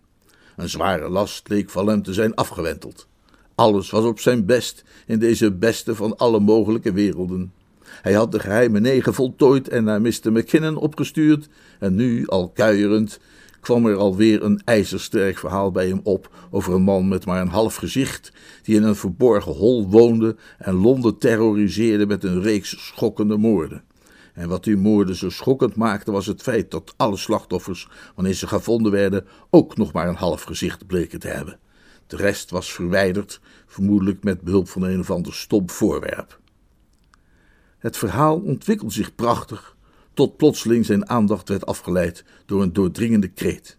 Een 0.55 0.69
zware 0.69 1.09
last 1.09 1.49
leek 1.49 1.69
van 1.69 1.87
hem 1.87 2.03
te 2.03 2.13
zijn 2.13 2.35
afgewenteld. 2.35 3.07
Alles 3.55 3.89
was 3.89 4.05
op 4.05 4.19
zijn 4.19 4.45
best 4.45 4.83
in 5.05 5.19
deze 5.19 5.51
beste 5.51 5.95
van 5.95 6.17
alle 6.17 6.39
mogelijke 6.39 6.91
werelden. 6.91 7.53
Hij 8.01 8.13
had 8.13 8.31
de 8.31 8.39
geheime 8.39 8.79
negen 8.79 9.13
voltooid 9.13 9.67
en 9.67 9.83
naar 9.83 10.01
Mr. 10.01 10.31
McKinnon 10.31 10.77
opgestuurd, 10.77 11.49
en 11.79 11.95
nu, 11.95 12.27
al 12.27 12.49
kuierend, 12.49 13.19
kwam 13.63 13.85
er 13.85 13.95
alweer 13.95 14.43
een 14.43 14.61
ijzersterk 14.65 15.37
verhaal 15.37 15.71
bij 15.71 15.87
hem 15.87 15.99
op 16.03 16.29
over 16.51 16.73
een 16.73 16.81
man 16.81 17.07
met 17.07 17.25
maar 17.25 17.41
een 17.41 17.47
half 17.47 17.75
gezicht, 17.75 18.31
die 18.61 18.75
in 18.75 18.83
een 18.83 18.95
verborgen 18.95 19.51
hol 19.51 19.89
woonde 19.89 20.35
en 20.57 20.73
Londen 20.73 21.17
terroriseerde 21.17 22.05
met 22.05 22.23
een 22.23 22.41
reeks 22.41 22.87
schokkende 22.87 23.37
moorden. 23.37 23.83
En 24.33 24.49
wat 24.49 24.63
die 24.63 24.77
moorden 24.77 25.15
zo 25.15 25.29
schokkend 25.29 25.75
maakte, 25.75 26.11
was 26.11 26.25
het 26.25 26.41
feit 26.41 26.71
dat 26.71 26.93
alle 26.97 27.17
slachtoffers, 27.17 27.89
wanneer 28.15 28.33
ze 28.33 28.47
gevonden 28.47 28.91
werden, 28.91 29.25
ook 29.49 29.77
nog 29.77 29.93
maar 29.93 30.07
een 30.07 30.15
half 30.15 30.41
gezicht 30.41 30.87
bleken 30.87 31.19
te 31.19 31.27
hebben. 31.27 31.59
De 32.07 32.15
rest 32.15 32.49
was 32.51 32.73
verwijderd, 32.73 33.39
vermoedelijk 33.65 34.23
met 34.23 34.41
behulp 34.41 34.69
van 34.69 34.83
een 34.83 34.99
of 34.99 35.11
ander 35.11 35.33
stom 35.33 35.69
voorwerp. 35.69 36.41
Het 37.83 37.97
verhaal 37.97 38.39
ontwikkelde 38.39 38.93
zich 38.93 39.15
prachtig, 39.15 39.75
tot 40.13 40.37
plotseling 40.37 40.85
zijn 40.85 41.09
aandacht 41.09 41.49
werd 41.49 41.65
afgeleid 41.65 42.23
door 42.45 42.61
een 42.61 42.73
doordringende 42.73 43.27
kreet. 43.27 43.77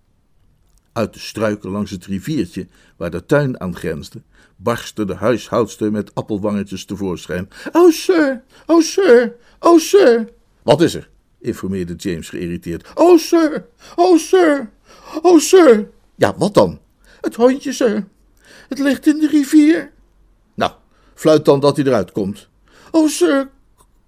Uit 0.93 1.13
de 1.13 1.19
struiken 1.19 1.71
langs 1.71 1.91
het 1.91 2.07
riviertje, 2.07 2.67
waar 2.97 3.11
de 3.11 3.27
tuin 3.27 3.61
aan 3.61 3.77
grensde, 3.77 4.23
barstte 4.57 5.05
de 5.05 5.15
huishoudster 5.15 5.93
met 5.93 6.15
appelwangetjes 6.15 6.85
tevoorschijn. 6.85 7.49
Oh, 7.73 7.93
sir! 7.93 8.43
Oh, 8.67 8.83
sir! 8.83 9.37
Oh, 9.59 9.79
sir! 9.79 10.29
Wat 10.63 10.81
is 10.81 10.95
er? 10.95 11.11
informeerde 11.41 11.95
James 11.95 12.29
geïrriteerd. 12.29 12.91
Oh, 12.95 13.19
sir! 13.19 13.67
Oh, 13.97 14.19
sir! 14.19 14.71
Oh, 15.23 15.41
sir! 15.41 15.91
Ja, 16.15 16.35
wat 16.37 16.55
dan? 16.55 16.81
Het 17.21 17.35
hondje, 17.35 17.73
sir. 17.73 18.07
Het 18.69 18.79
ligt 18.79 19.07
in 19.07 19.19
de 19.19 19.29
rivier. 19.29 19.93
Nou, 20.55 20.73
fluit 21.15 21.45
dan 21.45 21.61
dat 21.61 21.77
hij 21.77 21.87
eruit 21.87 22.13
komt. 22.13 22.49
Oh, 22.91 23.09
sir, 23.09 23.51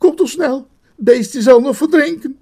kom 0.07 0.17
toch 0.17 0.29
snel. 0.29 0.69
Beestje 0.97 1.43
zal 1.43 1.61
nog 1.61 1.77
verdrinken. 1.77 2.39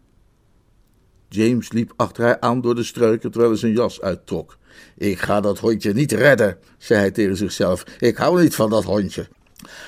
James 1.28 1.72
liep 1.72 1.92
achter 1.96 2.24
haar 2.24 2.40
aan 2.40 2.60
door 2.60 2.74
de 2.74 2.82
struiken 2.82 3.30
terwijl 3.30 3.50
hij 3.50 3.60
zijn 3.60 3.72
jas 3.72 4.00
uittrok. 4.00 4.58
Ik 4.96 5.18
ga 5.18 5.40
dat 5.40 5.58
hondje 5.58 5.92
niet 5.92 6.12
redden, 6.12 6.58
zei 6.78 7.00
hij 7.00 7.10
tegen 7.10 7.36
zichzelf. 7.36 7.84
Ik 7.98 8.16
hou 8.16 8.42
niet 8.42 8.54
van 8.54 8.70
dat 8.70 8.84
hondje. 8.84 9.28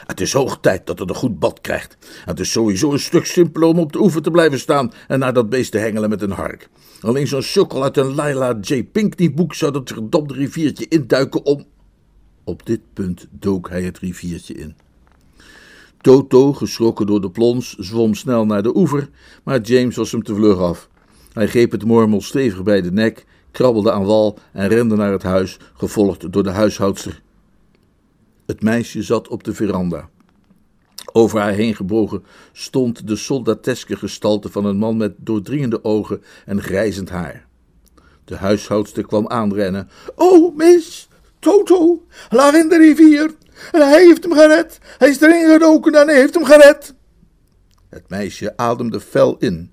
Het 0.06 0.20
is 0.20 0.32
hoog 0.32 0.58
tijd 0.60 0.86
dat 0.86 0.98
het 0.98 1.08
een 1.08 1.14
goed 1.14 1.38
bad 1.38 1.60
krijgt. 1.60 1.96
Het 2.24 2.40
is 2.40 2.50
sowieso 2.50 2.92
een 2.92 2.98
stuk 2.98 3.26
simpeler 3.26 3.68
om 3.68 3.78
op 3.78 3.92
de 3.92 4.00
oever 4.00 4.22
te 4.22 4.30
blijven 4.30 4.58
staan 4.58 4.92
en 5.08 5.18
naar 5.18 5.32
dat 5.32 5.48
beest 5.48 5.72
te 5.72 5.78
hengelen 5.78 6.10
met 6.10 6.22
een 6.22 6.30
hark. 6.30 6.68
Alleen 7.00 7.26
zo'n 7.26 7.42
sukkel 7.42 7.82
uit 7.82 7.96
een 7.96 8.14
Lila 8.14 8.58
J. 8.60 8.84
Pinkney 8.84 9.32
boek 9.32 9.54
zou 9.54 9.72
dat 9.72 9.88
verdomde 9.88 10.34
riviertje 10.34 10.88
induiken 10.88 11.44
om... 11.44 11.64
Op 12.44 12.66
dit 12.66 12.80
punt 12.92 13.26
dook 13.30 13.68
hij 13.68 13.82
het 13.82 13.98
riviertje 13.98 14.54
in. 14.54 14.76
Toto, 16.06 16.52
geschrokken 16.52 17.06
door 17.06 17.20
de 17.20 17.30
plons, 17.30 17.76
zwom 17.78 18.14
snel 18.14 18.46
naar 18.46 18.62
de 18.62 18.76
oever, 18.76 19.08
maar 19.44 19.60
James 19.60 19.96
was 19.96 20.12
hem 20.12 20.22
te 20.22 20.34
vlug 20.34 20.58
af. 20.58 20.88
Hij 21.32 21.46
greep 21.46 21.70
het 21.70 21.84
mormel 21.84 22.20
stevig 22.20 22.62
bij 22.62 22.80
de 22.80 22.92
nek, 22.92 23.26
krabbelde 23.50 23.92
aan 23.92 24.04
wal 24.04 24.38
en 24.52 24.68
rende 24.68 24.96
naar 24.96 25.12
het 25.12 25.22
huis, 25.22 25.58
gevolgd 25.74 26.32
door 26.32 26.42
de 26.42 26.50
huishoudster. 26.50 27.22
Het 28.46 28.62
meisje 28.62 29.02
zat 29.02 29.28
op 29.28 29.44
de 29.44 29.54
veranda. 29.54 30.08
Over 31.12 31.40
haar 31.40 31.52
heen 31.52 31.74
gebogen 31.74 32.24
stond 32.52 33.08
de 33.08 33.16
soldateske 33.16 33.96
gestalte 33.96 34.48
van 34.48 34.64
een 34.64 34.78
man 34.78 34.96
met 34.96 35.14
doordringende 35.16 35.84
ogen 35.84 36.22
en 36.44 36.62
grijzend 36.62 37.08
haar. 37.08 37.46
De 38.24 38.36
huishoudster 38.36 39.06
kwam 39.06 39.28
aanrennen. 39.28 39.88
Oh, 40.14 40.56
mis, 40.56 41.08
Toto, 41.38 42.02
lag 42.30 42.54
in 42.54 42.68
de 42.68 42.76
rivier. 42.76 43.34
En 43.72 43.80
hij 43.80 44.04
heeft 44.04 44.22
hem 44.22 44.32
gered. 44.32 44.78
Hij 44.98 45.08
is 45.08 45.20
erin 45.20 45.50
gedoken 45.50 45.94
en 45.94 46.06
hij 46.06 46.16
heeft 46.16 46.34
hem 46.34 46.44
gered. 46.44 46.94
Het 47.88 48.08
meisje 48.08 48.56
ademde 48.56 49.00
fel 49.00 49.36
in. 49.38 49.70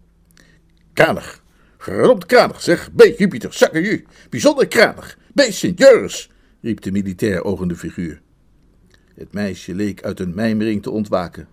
Kranig, 0.94 1.44
verdomd 1.78 2.26
kranig, 2.26 2.62
zeg. 2.62 2.92
Bij 2.92 3.16
Jupiter, 3.18 3.54
zakken 3.54 4.06
bijzonder 4.30 4.68
kranig. 4.68 5.18
Bij 5.34 5.52
Sint-Juris, 5.52 6.30
riep 6.62 6.82
de 6.82 6.92
militair 6.92 7.44
ogende 7.44 7.76
figuur. 7.76 8.22
Het 9.16 9.34
meisje 9.34 9.76
leek 9.76 10.04
uit 10.04 10.20
een 10.20 10.36
mijmering 10.36 10.82
te 10.82 10.90
ontwaken. 10.90 11.48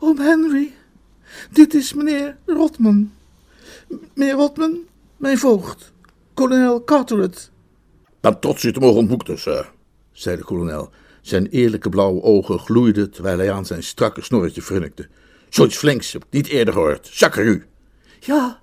Oom 0.00 0.18
Henry, 0.18 0.74
dit 1.50 1.74
is 1.74 1.94
meneer 1.94 2.36
Rotman. 2.46 3.12
Meneer 4.14 4.34
Rotman, 4.34 4.78
mijn 5.16 5.38
voogd, 5.38 5.92
kolonel 6.34 6.84
Carteret. 6.84 7.50
Ben 8.20 8.40
trots 8.40 8.64
u 8.64 8.72
te 8.72 8.80
mogen 8.80 8.98
ontmoeten, 8.98 9.38
sir, 9.38 9.72
zei 10.12 10.36
de 10.36 10.44
kolonel. 10.44 10.90
Zijn 11.28 11.46
eerlijke 11.46 11.88
blauwe 11.88 12.22
ogen 12.22 12.58
gloeiden 12.58 13.10
terwijl 13.10 13.38
hij 13.38 13.52
aan 13.52 13.66
zijn 13.66 13.82
strakke 13.82 14.22
snorretje 14.22 14.62
frunnikte. 14.62 15.08
Zoiets 15.48 15.76
flinks 15.76 16.12
heb 16.12 16.24
ik 16.24 16.30
niet 16.30 16.46
eerder 16.46 16.74
gehoord. 16.74 17.08
Zakker 17.12 17.44
u. 17.44 17.64
Ja, 18.20 18.60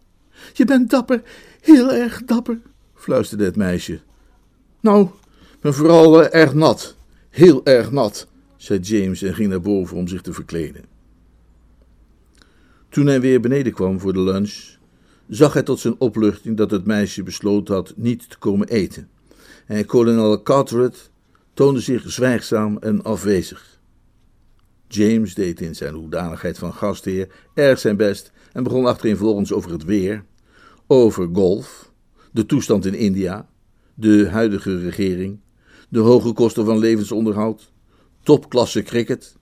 je 0.53 0.65
bent 0.65 0.89
dapper, 0.89 1.21
heel 1.61 1.91
erg 1.91 2.23
dapper, 2.23 2.59
fluisterde 2.93 3.43
het 3.43 3.55
meisje. 3.55 3.99
Nou, 4.79 5.05
ik 5.53 5.59
ben 5.59 5.73
vooral 5.73 6.21
uh, 6.21 6.33
erg 6.33 6.53
nat. 6.53 6.95
Heel 7.29 7.65
erg 7.65 7.91
nat, 7.91 8.27
zei 8.57 8.79
James 8.79 9.21
en 9.21 9.33
ging 9.33 9.49
naar 9.49 9.61
boven 9.61 9.97
om 9.97 10.07
zich 10.07 10.21
te 10.21 10.33
verkleden. 10.33 10.83
Toen 12.89 13.05
hij 13.05 13.21
weer 13.21 13.41
beneden 13.41 13.73
kwam 13.73 13.99
voor 13.99 14.13
de 14.13 14.21
lunch, 14.21 14.77
zag 15.27 15.53
hij 15.53 15.63
tot 15.63 15.79
zijn 15.79 15.95
opluchting 15.97 16.57
dat 16.57 16.71
het 16.71 16.85
meisje 16.85 17.23
besloten 17.23 17.75
had 17.75 17.93
niet 17.95 18.29
te 18.29 18.37
komen 18.37 18.67
eten. 18.67 19.09
En 19.65 19.85
kolonel 19.85 20.41
Carteret 20.41 21.13
toonde 21.55 21.79
zich 21.79 22.11
zwijgzaam 22.11 22.77
en 22.77 23.03
afwezig. 23.03 23.79
James 24.87 25.33
deed 25.33 25.61
in 25.61 25.75
zijn 25.75 25.93
hoedanigheid 25.93 26.57
van 26.57 26.73
gastheer 26.73 27.27
erg 27.53 27.79
zijn 27.79 27.97
best 27.97 28.31
en 28.53 28.63
begon 28.63 28.85
achtereenvolgens 28.85 29.53
over 29.53 29.71
het 29.71 29.83
weer, 29.83 30.23
over 30.87 31.29
golf, 31.33 31.91
de 32.31 32.45
toestand 32.45 32.85
in 32.85 32.93
India, 32.93 33.47
de 33.93 34.29
huidige 34.29 34.79
regering, 34.79 35.39
de 35.89 35.99
hoge 35.99 36.33
kosten 36.33 36.65
van 36.65 36.77
levensonderhoud, 36.77 37.71
topklasse 38.23 38.83
cricket, 38.83 39.35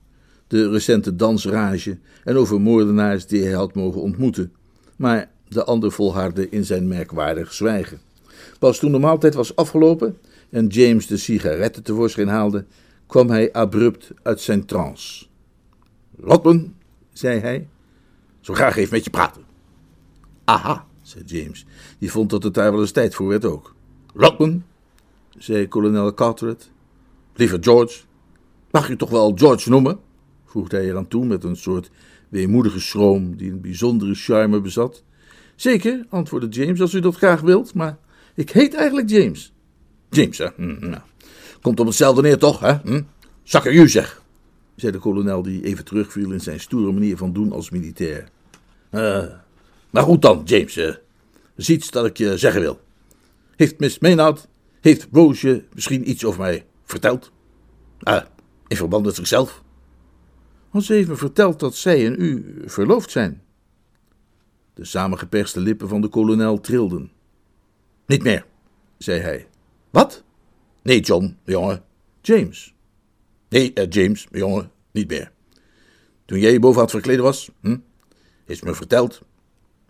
de 0.46 0.70
recente 0.70 1.16
dansrage 1.16 1.98
en 2.24 2.36
over 2.36 2.60
moordenaars 2.60 3.26
die 3.26 3.42
hij 3.42 3.52
had 3.52 3.74
mogen 3.74 4.00
ontmoeten. 4.00 4.52
Maar 4.96 5.30
de 5.48 5.64
ander 5.64 5.92
volhardde 5.92 6.48
in 6.48 6.64
zijn 6.64 6.88
merkwaardig 6.88 7.52
zwijgen. 7.52 8.00
Pas 8.58 8.78
toen 8.78 8.92
de 8.92 8.98
maaltijd 8.98 9.34
was 9.34 9.56
afgelopen 9.56 10.18
en 10.54 10.66
James 10.66 11.06
de 11.06 11.16
sigaretten 11.16 11.82
tevoorschijn 11.82 12.28
haalde, 12.28 12.64
kwam 13.06 13.30
hij 13.30 13.52
abrupt 13.52 14.10
uit 14.22 14.40
zijn 14.40 14.64
trance. 14.66 15.26
Rodman, 16.20 16.74
zei 17.12 17.40
hij, 17.40 17.68
zo 18.40 18.54
graag 18.54 18.76
even 18.76 18.94
met 18.94 19.04
je 19.04 19.10
praten. 19.10 19.42
Aha, 20.44 20.86
zei 21.02 21.24
James, 21.24 21.66
die 21.98 22.10
vond 22.10 22.30
dat 22.30 22.42
het 22.42 22.54
daar 22.54 22.72
wel 22.72 22.80
eens 22.80 22.90
tijd 22.90 23.14
voor 23.14 23.28
werd 23.28 23.44
ook. 23.44 23.74
Rodman, 24.14 24.62
zei 25.38 25.68
kolonel 25.68 26.14
Carteret. 26.14 26.70
Lieve 27.34 27.58
George, 27.60 28.02
mag 28.70 28.88
je 28.88 28.96
toch 28.96 29.10
wel 29.10 29.32
George 29.34 29.70
noemen? 29.70 29.98
voegde 30.44 30.76
hij 30.76 30.88
eraan 30.88 31.08
toe 31.08 31.26
met 31.26 31.44
een 31.44 31.56
soort 31.56 31.90
weemoedige 32.28 32.80
schroom 32.80 33.36
die 33.36 33.50
een 33.50 33.60
bijzondere 33.60 34.14
charme 34.14 34.60
bezat. 34.60 35.04
Zeker, 35.54 36.06
antwoordde 36.08 36.48
James, 36.48 36.80
als 36.80 36.94
u 36.94 37.00
dat 37.00 37.16
graag 37.16 37.40
wilt, 37.40 37.74
maar 37.74 37.98
ik 38.34 38.50
heet 38.50 38.74
eigenlijk 38.74 39.10
James. 39.10 39.53
James, 40.14 40.38
hè? 40.38 40.46
Hm, 40.56 40.88
nou. 40.88 41.02
Komt 41.60 41.80
op 41.80 41.86
hetzelfde 41.86 42.22
neer, 42.22 42.38
toch, 42.38 42.60
hè? 42.60 42.74
Hm? 42.84 43.02
U, 43.64 43.88
zeg, 43.88 44.22
zei 44.76 44.92
de 44.92 44.98
kolonel 44.98 45.42
die 45.42 45.64
even 45.64 45.84
terugviel 45.84 46.30
in 46.30 46.40
zijn 46.40 46.60
stoere 46.60 46.92
manier 46.92 47.16
van 47.16 47.32
doen 47.32 47.52
als 47.52 47.70
militair. 47.70 48.28
Uh, 48.90 49.24
maar 49.90 50.02
goed 50.02 50.22
dan, 50.22 50.42
James, 50.44 50.76
is 51.56 51.68
iets 51.68 51.90
dat 51.90 52.06
ik 52.06 52.16
je 52.16 52.38
zeggen 52.38 52.60
wil. 52.60 52.80
Heeft 53.56 53.78
Miss 53.78 53.98
Maynard 53.98 54.48
heeft 54.80 55.08
Roosje 55.12 55.64
misschien 55.74 56.10
iets 56.10 56.24
over 56.24 56.40
mij 56.40 56.66
verteld? 56.84 57.32
Ah, 58.00 58.24
in 58.66 58.76
verband 58.76 59.04
met 59.04 59.14
zichzelf? 59.14 59.62
Want 60.70 60.84
ze 60.84 60.92
heeft 60.92 61.08
me 61.08 61.16
verteld 61.16 61.60
dat 61.60 61.76
zij 61.76 62.06
en 62.06 62.14
u 62.18 62.62
verloofd 62.64 63.10
zijn. 63.10 63.42
De 64.74 64.84
samengeperste 64.84 65.60
lippen 65.60 65.88
van 65.88 66.00
de 66.00 66.08
kolonel 66.08 66.60
trilden. 66.60 67.10
Niet 68.06 68.22
meer, 68.22 68.46
zei 68.98 69.20
hij. 69.20 69.46
Wat? 69.94 70.22
Nee, 70.82 71.00
John, 71.00 71.36
jongen. 71.44 71.84
James. 72.22 72.74
Nee, 73.48 73.70
uh, 73.74 73.84
James, 73.88 74.26
jongen, 74.30 74.70
niet 74.90 75.08
meer. 75.08 75.32
Toen 76.24 76.38
jij 76.38 76.52
je 76.52 76.58
boven 76.58 76.80
had 76.80 76.90
verkleden 76.90 77.24
was, 77.24 77.50
hm, 77.60 77.76
ze 78.46 78.64
me 78.64 78.74
verteld, 78.74 79.22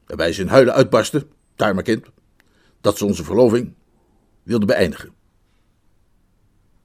waarbij 0.07 0.33
ze 0.33 0.41
in 0.43 0.49
huilen 0.49 0.75
uitbarsten, 0.75 1.31
kind, 1.83 2.07
dat 2.81 2.99
ze 2.99 3.05
onze 3.05 3.25
verloving 3.25 3.75
wilde 4.43 4.67
beëindigen. 4.67 5.13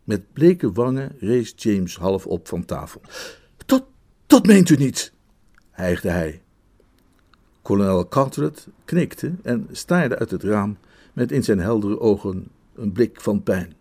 Met 0.03 0.33
bleke 0.33 0.71
wangen 0.71 1.15
rees 1.19 1.53
James 1.55 1.95
half 1.97 2.27
op 2.27 2.47
van 2.47 2.65
tafel. 2.65 3.01
Dat, 3.65 3.85
dat 4.27 4.45
meent 4.45 4.69
u 4.69 4.75
niet, 4.75 5.13
hijgde 5.71 6.09
hij. 6.09 6.41
Kolonel 7.61 8.07
Carteret 8.07 8.67
knikte 8.85 9.33
en 9.43 9.67
staarde 9.71 10.17
uit 10.17 10.31
het 10.31 10.43
raam 10.43 10.77
met 11.13 11.31
in 11.31 11.43
zijn 11.43 11.59
heldere 11.59 11.99
ogen 11.99 12.47
een 12.79 12.91
blik 12.91 13.21
van 13.21 13.43
pijn. 13.43 13.74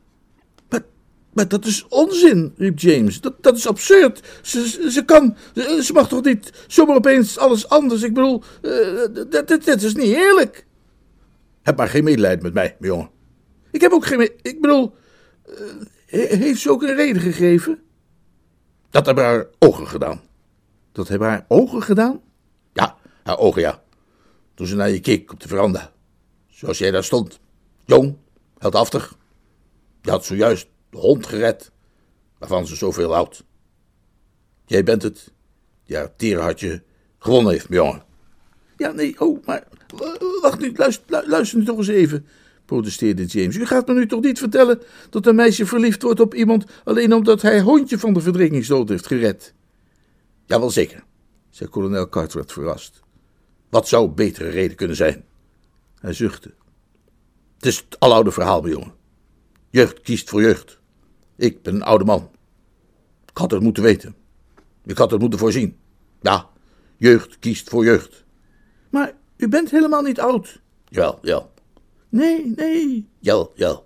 Maar, 0.69 0.85
maar 1.33 1.49
dat 1.49 1.64
is 1.64 1.87
onzin, 1.88 2.55
riep 2.57 2.78
James. 2.78 3.21
Dat, 3.21 3.43
dat 3.43 3.57
is 3.57 3.67
absurd. 3.67 4.40
Ze, 4.43 4.90
ze, 4.90 5.05
kan, 5.05 5.37
ze, 5.55 5.90
mag 5.93 6.09
toch 6.09 6.25
niet 6.25 6.64
zomaar 6.67 6.97
opeens 6.97 7.38
alles 7.38 7.69
anders. 7.69 8.02
Ik 8.02 8.14
bedoel, 8.14 8.43
uh, 8.62 9.25
dit, 9.47 9.64
dit 9.64 9.83
is 9.83 9.95
niet 9.95 10.14
eerlijk. 10.14 10.67
Heb 11.62 11.76
maar 11.76 11.88
geen 11.88 12.05
medelijden 12.05 12.43
met 12.43 12.55
mij, 12.55 12.76
mijn 12.78 12.93
jongen. 12.93 13.11
Ik 13.71 13.81
heb 13.81 13.93
ook 13.93 14.07
geen. 14.07 14.31
Ik 14.43 14.61
bedoel. 14.61 14.95
Uh, 15.47 16.31
heeft 16.31 16.61
ze 16.61 16.71
ook 16.71 16.83
een 16.83 16.95
reden 16.95 17.23
gegeven? 17.23 17.83
Dat 18.90 19.07
hebben 19.07 19.25
haar 19.25 19.47
ogen 19.59 19.88
gedaan. 19.88 20.21
Dat 20.93 21.09
hebben 21.09 21.28
haar 21.28 21.45
ogen 21.49 21.83
gedaan? 21.83 22.21
Ja, 22.73 22.97
haar 23.23 23.38
ogen, 23.38 23.61
ja. 23.61 23.83
Toen 24.55 24.67
ze 24.67 24.76
naar 24.76 24.90
je 24.90 25.00
keek 25.00 25.33
op 25.33 25.40
de 25.40 25.49
veranda. 25.49 25.93
Zoals 26.47 26.78
jij 26.78 26.90
daar 26.90 27.05
stond. 27.05 27.40
Jong, 27.85 28.17
heldhaftig. 28.59 29.17
Je 30.03 30.11
had 30.11 30.25
zojuist 30.25 30.69
de 30.91 30.99
hond 30.99 31.27
gered, 31.27 31.71
waarvan 32.38 32.67
ze 32.67 32.77
zoveel 32.77 33.12
houdt. 33.12 33.45
Jij 34.67 34.85
bent 34.85 35.03
het, 35.03 35.33
haar 35.87 36.17
tierenhartje 36.17 36.83
gewonnen 37.19 37.53
heeft, 37.53 37.69
mijn 37.69 37.83
jongen. 37.83 38.03
Ja, 38.77 38.93
nee, 38.93 39.21
oh, 39.21 39.47
maar 39.47 39.67
wacht 40.43 40.59
nu, 40.59 40.73
luister, 40.77 41.29
luister 41.29 41.59
nu 41.59 41.65
toch 41.65 41.79
eens 41.79 41.88
even, 41.88 42.27
protesteerde 42.65 43.25
James. 43.25 43.57
U 43.57 43.67
gaat 43.67 43.87
me 43.87 43.95
nu 43.95 44.07
toch 44.07 44.23
niet 44.23 44.38
vertellen 44.38 44.83
dat 45.11 45.27
een 45.27 45.35
meisje 45.35 45.67
verliefd 45.67 46.03
wordt 46.03 46.21
op 46.21 46.35
iemand 46.35 46.65
alleen 46.85 47.12
omdat 47.15 47.43
hij 47.43 47.61
hondje 47.61 47.99
van 47.99 48.12
de 48.12 48.21
verdrinkingsdood 48.21 48.88
heeft 48.88 49.07
gered? 49.07 49.55
Jawel, 50.47 50.71
zeker, 50.71 51.05
zei 51.50 51.71
kolonel 51.71 52.09
Cartwright 52.09 52.53
verrast. 52.53 53.00
Wat 53.69 53.88
zou 53.88 54.09
betere 54.09 54.49
reden 54.49 54.77
kunnen 54.77 54.97
zijn? 54.97 55.25
Hij 56.00 56.12
zuchtte. 56.12 56.55
Het 57.59 57.67
is 57.67 57.77
het 57.77 58.00
aloude 58.00 58.31
verhaal, 58.31 58.61
mijn 58.61 58.73
jongen. 58.73 58.93
Jeugd 59.71 60.00
kiest 60.00 60.29
voor 60.29 60.43
jeugd. 60.43 60.79
Ik 61.37 61.62
ben 61.62 61.75
een 61.75 61.83
oude 61.83 62.05
man. 62.05 62.31
Ik 63.27 63.37
had 63.37 63.50
het 63.50 63.62
moeten 63.62 63.83
weten. 63.83 64.15
Ik 64.85 64.99
had 64.99 65.11
het 65.11 65.21
moeten 65.21 65.38
voorzien. 65.38 65.77
Ja, 66.21 66.49
jeugd 66.97 67.38
kiest 67.38 67.69
voor 67.69 67.85
jeugd. 67.85 68.25
Maar 68.91 69.15
u 69.37 69.49
bent 69.49 69.71
helemaal 69.71 70.03
niet 70.03 70.21
oud. 70.21 70.61
Jawel, 70.85 71.19
ja. 71.23 71.47
Nee, 72.09 72.53
nee. 72.57 73.09
Jawel, 73.19 73.53
ja. 73.55 73.81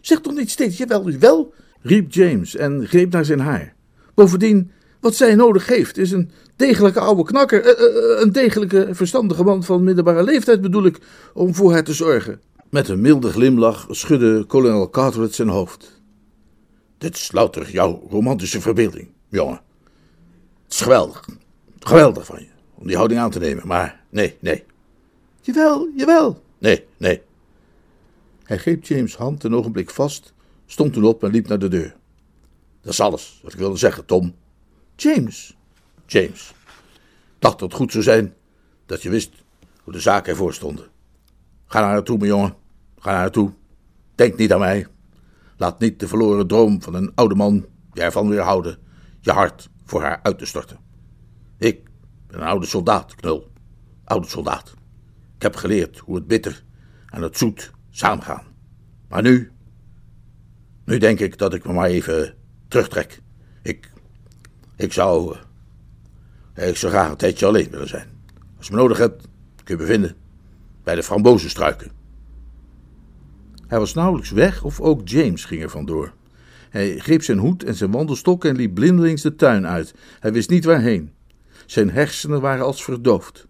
Zeg 0.00 0.20
toch 0.20 0.34
niet 0.34 0.50
steeds 0.50 0.76
jawel, 0.76 1.18
wel, 1.18 1.54
riep 1.80 2.12
James 2.12 2.56
en 2.56 2.86
greep 2.86 3.12
naar 3.12 3.24
zijn 3.24 3.40
haar. 3.40 3.74
Bovendien, 4.14 4.70
wat 5.00 5.14
zij 5.14 5.34
nodig 5.34 5.66
heeft, 5.66 5.96
is 5.96 6.10
een 6.10 6.30
degelijke 6.56 7.00
oude 7.00 7.22
knakker, 7.22 7.64
uh, 7.64 7.70
uh, 7.70 8.20
een 8.20 8.32
degelijke 8.32 8.88
verstandige 8.90 9.44
man 9.44 9.64
van 9.64 9.84
middelbare 9.84 10.22
leeftijd 10.22 10.60
bedoel 10.60 10.84
ik, 10.84 11.00
om 11.34 11.54
voor 11.54 11.72
haar 11.72 11.84
te 11.84 11.92
zorgen. 11.92 12.40
Met 12.70 12.88
een 12.88 13.00
milde 13.00 13.30
glimlach 13.30 13.86
schudde 13.90 14.44
kolonel 14.44 14.90
Carteret 14.90 15.34
zijn 15.34 15.48
hoofd. 15.48 16.02
Dit 16.98 17.14
is 17.14 17.32
louter 17.32 17.70
jouw 17.70 18.06
romantische 18.10 18.60
verbeelding, 18.60 19.08
jongen. 19.28 19.60
Het 20.62 20.72
is 20.72 20.80
geweldig, 20.80 21.28
geweldig 21.78 22.26
van 22.26 22.40
je, 22.40 22.48
om 22.74 22.86
die 22.86 22.96
houding 22.96 23.20
aan 23.20 23.30
te 23.30 23.38
nemen, 23.38 23.66
maar 23.66 24.04
nee, 24.08 24.36
nee. 24.40 24.64
Jawel, 25.40 25.88
jawel. 25.96 26.42
Nee, 26.58 26.84
nee. 26.96 27.22
Hij 28.42 28.58
greep 28.58 28.84
James' 28.84 29.16
hand 29.16 29.44
een 29.44 29.54
ogenblik 29.54 29.90
vast, 29.90 30.32
stond 30.66 30.92
toen 30.92 31.04
op 31.04 31.24
en 31.24 31.30
liep 31.30 31.48
naar 31.48 31.58
de 31.58 31.68
deur. 31.68 31.96
Dat 32.80 32.92
is 32.92 33.00
alles 33.00 33.40
wat 33.42 33.52
ik 33.52 33.58
wilde 33.58 33.76
zeggen, 33.76 34.04
Tom. 34.04 34.34
James. 34.96 35.56
James. 36.06 36.54
Ik 37.34 37.40
dacht 37.50 37.58
dat 37.58 37.68
het 37.68 37.78
goed 37.78 37.92
zou 37.92 38.04
zijn 38.04 38.34
dat 38.86 39.02
je 39.02 39.10
wist 39.10 39.32
hoe 39.82 39.92
de 39.92 40.00
zaken 40.00 40.30
ervoor 40.30 40.54
stonden. 40.54 40.86
Ga 41.66 41.80
naar 41.80 41.90
haar 41.90 42.02
toe, 42.02 42.16
mijn 42.16 42.30
jongen. 42.30 42.54
Ga 43.04 43.12
naar 43.12 43.30
toe. 43.30 43.52
Denk 44.14 44.36
niet 44.36 44.52
aan 44.52 44.58
mij. 44.58 44.86
Laat 45.56 45.78
niet 45.78 46.00
de 46.00 46.08
verloren 46.08 46.46
droom 46.46 46.82
van 46.82 46.94
een 46.94 47.12
oude 47.14 47.34
man 47.34 47.66
je 47.92 48.00
ervan 48.00 48.28
weerhouden 48.28 48.78
je 49.20 49.30
hart 49.30 49.68
voor 49.84 50.02
haar 50.02 50.20
uit 50.22 50.38
te 50.38 50.46
storten. 50.46 50.78
Ik 51.58 51.82
ben 52.26 52.40
een 52.40 52.46
oude 52.46 52.66
soldaat, 52.66 53.14
knul. 53.14 53.50
Oude 54.04 54.26
soldaat. 54.26 54.74
Ik 55.36 55.42
heb 55.42 55.56
geleerd 55.56 55.98
hoe 55.98 56.14
het 56.14 56.26
bitter 56.26 56.64
en 57.08 57.22
het 57.22 57.38
zoet 57.38 57.70
samengaan. 57.90 58.44
Maar 59.08 59.22
nu, 59.22 59.52
nu 60.84 60.98
denk 60.98 61.20
ik 61.20 61.38
dat 61.38 61.54
ik 61.54 61.64
me 61.64 61.72
maar 61.72 61.88
even 61.88 62.34
terugtrek. 62.68 63.22
Ik, 63.62 63.90
ik 64.76 64.92
zou, 64.92 65.36
eh, 66.52 66.68
ik 66.68 66.76
zou 66.76 66.92
graag 66.92 67.10
een 67.10 67.16
tijdje 67.16 67.46
alleen 67.46 67.70
willen 67.70 67.88
zijn. 67.88 68.08
Als 68.56 68.66
je 68.66 68.72
me 68.72 68.78
nodig 68.78 68.98
hebt, 68.98 69.28
kun 69.64 69.76
je 69.76 69.82
me 69.82 69.88
vinden 69.88 70.16
bij 70.82 70.94
de 70.94 71.02
frambozenstruiken. 71.02 72.02
Hij 73.66 73.78
was 73.78 73.94
nauwelijks 73.94 74.30
weg 74.30 74.62
of 74.64 74.80
ook 74.80 75.08
James 75.08 75.44
ging 75.44 75.62
er 75.62 75.70
vandoor. 75.70 76.12
Hij 76.70 76.98
greep 76.98 77.22
zijn 77.22 77.38
hoed 77.38 77.64
en 77.64 77.74
zijn 77.74 77.90
wandelstok 77.90 78.44
en 78.44 78.56
liep 78.56 78.74
blindelings 78.74 79.22
de 79.22 79.36
tuin 79.36 79.66
uit. 79.66 79.94
Hij 80.20 80.32
wist 80.32 80.50
niet 80.50 80.64
waarheen. 80.64 81.10
Zijn 81.66 81.90
hersenen 81.90 82.40
waren 82.40 82.64
als 82.64 82.84
verdoofd. 82.84 83.46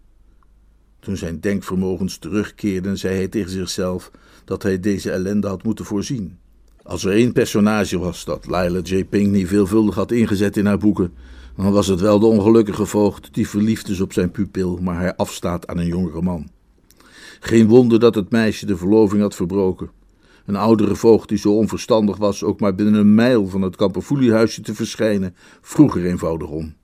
Toen 0.99 1.17
zijn 1.17 1.39
denkvermogens 1.39 2.17
terugkeerden, 2.17 2.97
zei 2.97 3.15
hij 3.15 3.27
tegen 3.27 3.51
zichzelf 3.51 4.11
dat 4.45 4.63
hij 4.63 4.79
deze 4.79 5.11
ellende 5.11 5.47
had 5.47 5.63
moeten 5.63 5.85
voorzien. 5.85 6.37
Als 6.83 7.05
er 7.05 7.11
één 7.11 7.31
personage 7.31 7.99
was 7.99 8.25
dat 8.25 8.45
Lila 8.45 8.79
J. 8.83 9.05
Pinkney 9.05 9.47
veelvuldig 9.47 9.95
had 9.95 10.11
ingezet 10.11 10.57
in 10.57 10.65
haar 10.65 10.77
boeken, 10.77 11.13
dan 11.55 11.71
was 11.71 11.87
het 11.87 11.99
wel 11.99 12.19
de 12.19 12.25
ongelukkige 12.25 12.85
voogd 12.85 13.33
die 13.33 13.47
verliefd 13.49 13.89
is 13.89 13.99
op 14.01 14.13
zijn 14.13 14.31
pupil, 14.31 14.77
maar 14.81 14.99
hij 14.99 15.15
afstaat 15.15 15.67
aan 15.67 15.77
een 15.77 15.85
jongere 15.85 16.21
man. 16.21 16.49
Geen 17.39 17.67
wonder 17.67 17.99
dat 17.99 18.15
het 18.15 18.31
meisje 18.31 18.65
de 18.65 18.77
verloving 18.77 19.21
had 19.21 19.35
verbroken. 19.35 19.89
Een 20.45 20.55
oudere 20.55 20.95
voogd 20.95 21.29
die 21.29 21.37
zo 21.37 21.57
onverstandig 21.57 22.17
was 22.17 22.43
ook 22.43 22.59
maar 22.59 22.75
binnen 22.75 22.93
een 22.93 23.15
mijl 23.15 23.47
van 23.47 23.61
het 23.61 23.75
kamperfoeliehuisje 23.75 24.61
te 24.61 24.75
verschijnen, 24.75 25.35
vroeg 25.61 25.95
er 25.95 26.05
eenvoudig 26.05 26.49
om. 26.49 26.75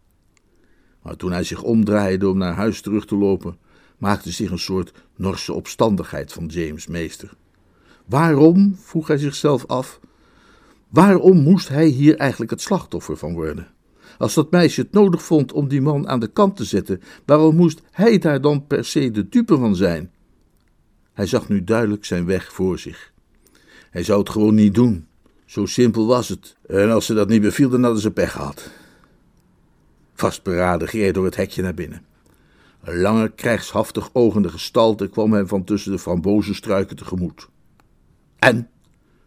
Maar 1.01 1.15
toen 1.15 1.31
hij 1.31 1.43
zich 1.43 1.63
omdraaide 1.63 2.29
om 2.29 2.37
naar 2.37 2.53
huis 2.53 2.81
terug 2.81 3.05
te 3.05 3.15
lopen, 3.15 3.57
maakte 3.97 4.31
zich 4.31 4.51
een 4.51 4.59
soort 4.59 4.93
norse 5.15 5.53
opstandigheid 5.53 6.33
van 6.33 6.45
James 6.45 6.87
meester. 6.87 7.33
Waarom, 8.05 8.75
vroeg 8.79 9.07
hij 9.07 9.17
zichzelf 9.17 9.65
af, 9.65 9.99
waarom 10.89 11.41
moest 11.41 11.67
hij 11.67 11.87
hier 11.87 12.15
eigenlijk 12.15 12.51
het 12.51 12.61
slachtoffer 12.61 13.17
van 13.17 13.33
worden? 13.33 13.67
Als 14.17 14.33
dat 14.33 14.51
meisje 14.51 14.81
het 14.81 14.91
nodig 14.91 15.23
vond 15.23 15.51
om 15.51 15.67
die 15.67 15.81
man 15.81 16.07
aan 16.07 16.19
de 16.19 16.27
kant 16.27 16.55
te 16.55 16.63
zetten, 16.63 17.01
waarom 17.25 17.55
moest 17.55 17.81
hij 17.91 18.17
daar 18.17 18.41
dan 18.41 18.67
per 18.67 18.85
se 18.85 19.11
de 19.11 19.29
dupe 19.29 19.57
van 19.57 19.75
zijn? 19.75 20.11
Hij 21.13 21.25
zag 21.25 21.49
nu 21.49 21.63
duidelijk 21.63 22.05
zijn 22.05 22.25
weg 22.25 22.53
voor 22.53 22.79
zich. 22.79 23.10
Hij 23.91 24.03
zou 24.03 24.19
het 24.19 24.29
gewoon 24.29 24.55
niet 24.55 24.75
doen. 24.75 25.07
Zo 25.45 25.65
simpel 25.65 26.07
was 26.07 26.29
het. 26.29 26.55
En 26.67 26.91
als 26.91 27.05
ze 27.05 27.13
dat 27.13 27.29
niet 27.29 27.41
beviel, 27.41 27.69
dan 27.69 27.83
hadden 27.83 28.01
ze 28.01 28.11
pech 28.11 28.31
gehad. 28.31 28.71
Vastberaden 30.13 30.87
ging 30.87 31.03
hij 31.03 31.11
door 31.11 31.25
het 31.25 31.35
hekje 31.35 31.61
naar 31.61 31.73
binnen. 31.73 32.05
Een 32.83 33.01
lange, 33.01 33.29
krijgshaftig 33.29 34.09
ogende 34.13 34.49
gestalte 34.49 35.09
kwam 35.09 35.33
hem 35.33 35.47
van 35.47 35.63
tussen 35.63 35.91
de 35.91 35.99
frambozenstruiken 35.99 36.95
tegemoet. 36.95 37.49
En? 38.39 38.69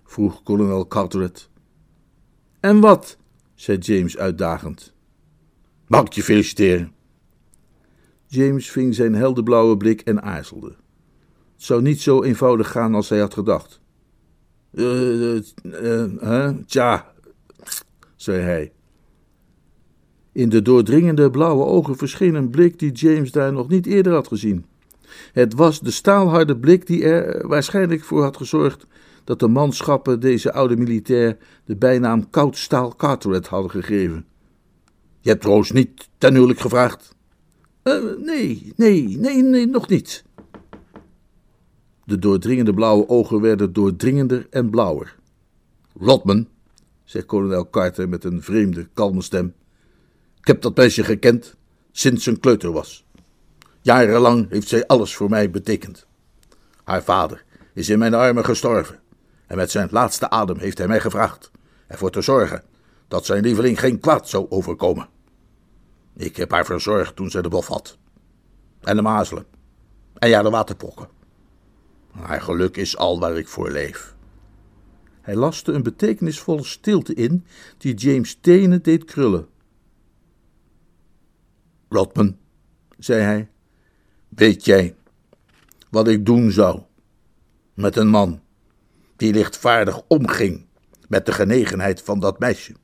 vroeg 0.04 0.42
kolonel 0.42 0.86
Carteret. 0.86 1.48
En 2.60 2.80
wat? 2.80 3.18
zei 3.54 3.78
James 3.78 4.16
uitdagend. 4.16 4.94
Mag 5.86 6.04
ik 6.04 6.12
je 6.12 6.22
feliciteren? 6.22 6.92
James 8.26 8.70
ving 8.70 8.94
zijn 8.94 9.14
helderblauwe 9.14 9.76
blik 9.76 10.00
en 10.00 10.22
aarzelde. 10.22 10.76
Het 11.54 11.62
zou 11.62 11.82
niet 11.82 12.00
zo 12.00 12.22
eenvoudig 12.22 12.70
gaan 12.70 12.94
als 12.94 13.08
hij 13.08 13.18
had 13.18 13.34
gedacht. 13.34 13.82
Uh, 14.74 16.48
tja, 16.66 17.12
zei 18.16 18.40
hij. 18.40 18.72
In 20.32 20.48
de 20.48 20.62
doordringende 20.62 21.30
blauwe 21.30 21.64
ogen 21.64 21.96
verscheen 21.96 22.34
een 22.34 22.50
blik 22.50 22.78
die 22.78 22.92
James 22.92 23.32
daar 23.32 23.52
nog 23.52 23.68
niet 23.68 23.86
eerder 23.86 24.12
had 24.12 24.28
gezien. 24.28 24.64
Het 25.32 25.54
was 25.54 25.80
de 25.80 25.90
staalharde 25.90 26.56
blik 26.56 26.86
die 26.86 27.04
er 27.04 27.48
waarschijnlijk 27.48 28.04
voor 28.04 28.22
had 28.22 28.36
gezorgd 28.36 28.86
dat 29.24 29.40
de 29.40 29.48
manschappen 29.48 30.20
deze 30.20 30.52
oude 30.52 30.76
militair 30.76 31.36
de 31.64 31.76
bijnaam 31.76 32.30
Koudstaal 32.30 32.96
Carteret 32.96 33.46
hadden 33.46 33.70
gegeven. 33.70 34.26
Je 35.20 35.30
hebt 35.30 35.44
Roos 35.44 35.70
niet 35.70 36.08
ten 36.18 36.34
huwelijk 36.34 36.60
gevraagd? 36.60 37.14
Nee, 38.18 38.72
nee, 38.76 39.16
nee, 39.18 39.42
nee, 39.42 39.66
nog 39.66 39.88
niet. 39.88 40.24
De 42.04 42.18
doordringende 42.18 42.74
blauwe 42.74 43.08
ogen 43.08 43.40
werden 43.40 43.72
doordringender 43.72 44.46
en 44.50 44.70
blauwer. 44.70 45.16
Rodman, 46.00 46.48
zei 47.04 47.24
kolonel 47.24 47.70
Carter 47.70 48.08
met 48.08 48.24
een 48.24 48.42
vreemde, 48.42 48.88
kalme 48.94 49.22
stem. 49.22 49.54
Ik 50.40 50.46
heb 50.46 50.62
dat 50.62 50.76
meisje 50.76 51.04
gekend 51.04 51.54
sinds 51.92 52.24
ze 52.24 52.30
een 52.30 52.40
kleuter 52.40 52.72
was. 52.72 53.04
Jarenlang 53.80 54.50
heeft 54.50 54.68
zij 54.68 54.86
alles 54.86 55.16
voor 55.16 55.28
mij 55.30 55.50
betekend. 55.50 56.06
Haar 56.84 57.02
vader 57.02 57.44
is 57.74 57.88
in 57.88 57.98
mijn 57.98 58.14
armen 58.14 58.44
gestorven 58.44 59.00
En 59.46 59.56
met 59.56 59.70
zijn 59.70 59.88
laatste 59.90 60.30
adem 60.30 60.58
heeft 60.58 60.78
hij 60.78 60.86
mij 60.86 61.00
gevraagd 61.00 61.50
ervoor 61.86 62.10
te 62.10 62.20
zorgen 62.20 62.62
dat 63.08 63.26
zijn 63.26 63.42
lieveling 63.42 63.80
geen 63.80 64.00
kwaad 64.00 64.28
zou 64.28 64.46
overkomen. 64.48 65.08
Ik 66.16 66.36
heb 66.36 66.50
haar 66.50 66.64
verzorgd 66.64 67.16
toen 67.16 67.30
ze 67.30 67.42
de 67.42 67.48
bof 67.48 67.66
had. 67.66 67.98
En 68.80 68.96
de 68.96 69.02
mazelen. 69.02 69.46
En 70.14 70.28
ja, 70.28 70.42
de 70.42 70.50
waterpokken. 70.50 71.08
Haar 72.14 72.40
geluk 72.40 72.76
is 72.76 72.96
al 72.96 73.20
waar 73.20 73.36
ik 73.36 73.48
voor 73.48 73.70
leef. 73.70 74.14
Hij 75.20 75.34
laste 75.34 75.72
een 75.72 75.82
betekenisvolle 75.82 76.64
stilte 76.64 77.14
in 77.14 77.44
die 77.78 77.94
James' 77.94 78.38
tenen 78.40 78.82
deed 78.82 79.04
krullen. 79.04 79.48
Rodman, 81.88 82.36
zei 82.98 83.22
hij, 83.22 83.48
weet 84.28 84.64
jij 84.64 84.96
wat 85.90 86.08
ik 86.08 86.26
doen 86.26 86.50
zou 86.50 86.82
met 87.74 87.96
een 87.96 88.08
man 88.08 88.40
die 89.16 89.32
lichtvaardig 89.32 90.02
omging 90.08 90.66
met 91.08 91.26
de 91.26 91.32
genegenheid 91.32 92.02
van 92.02 92.20
dat 92.20 92.38
meisje? 92.38 92.74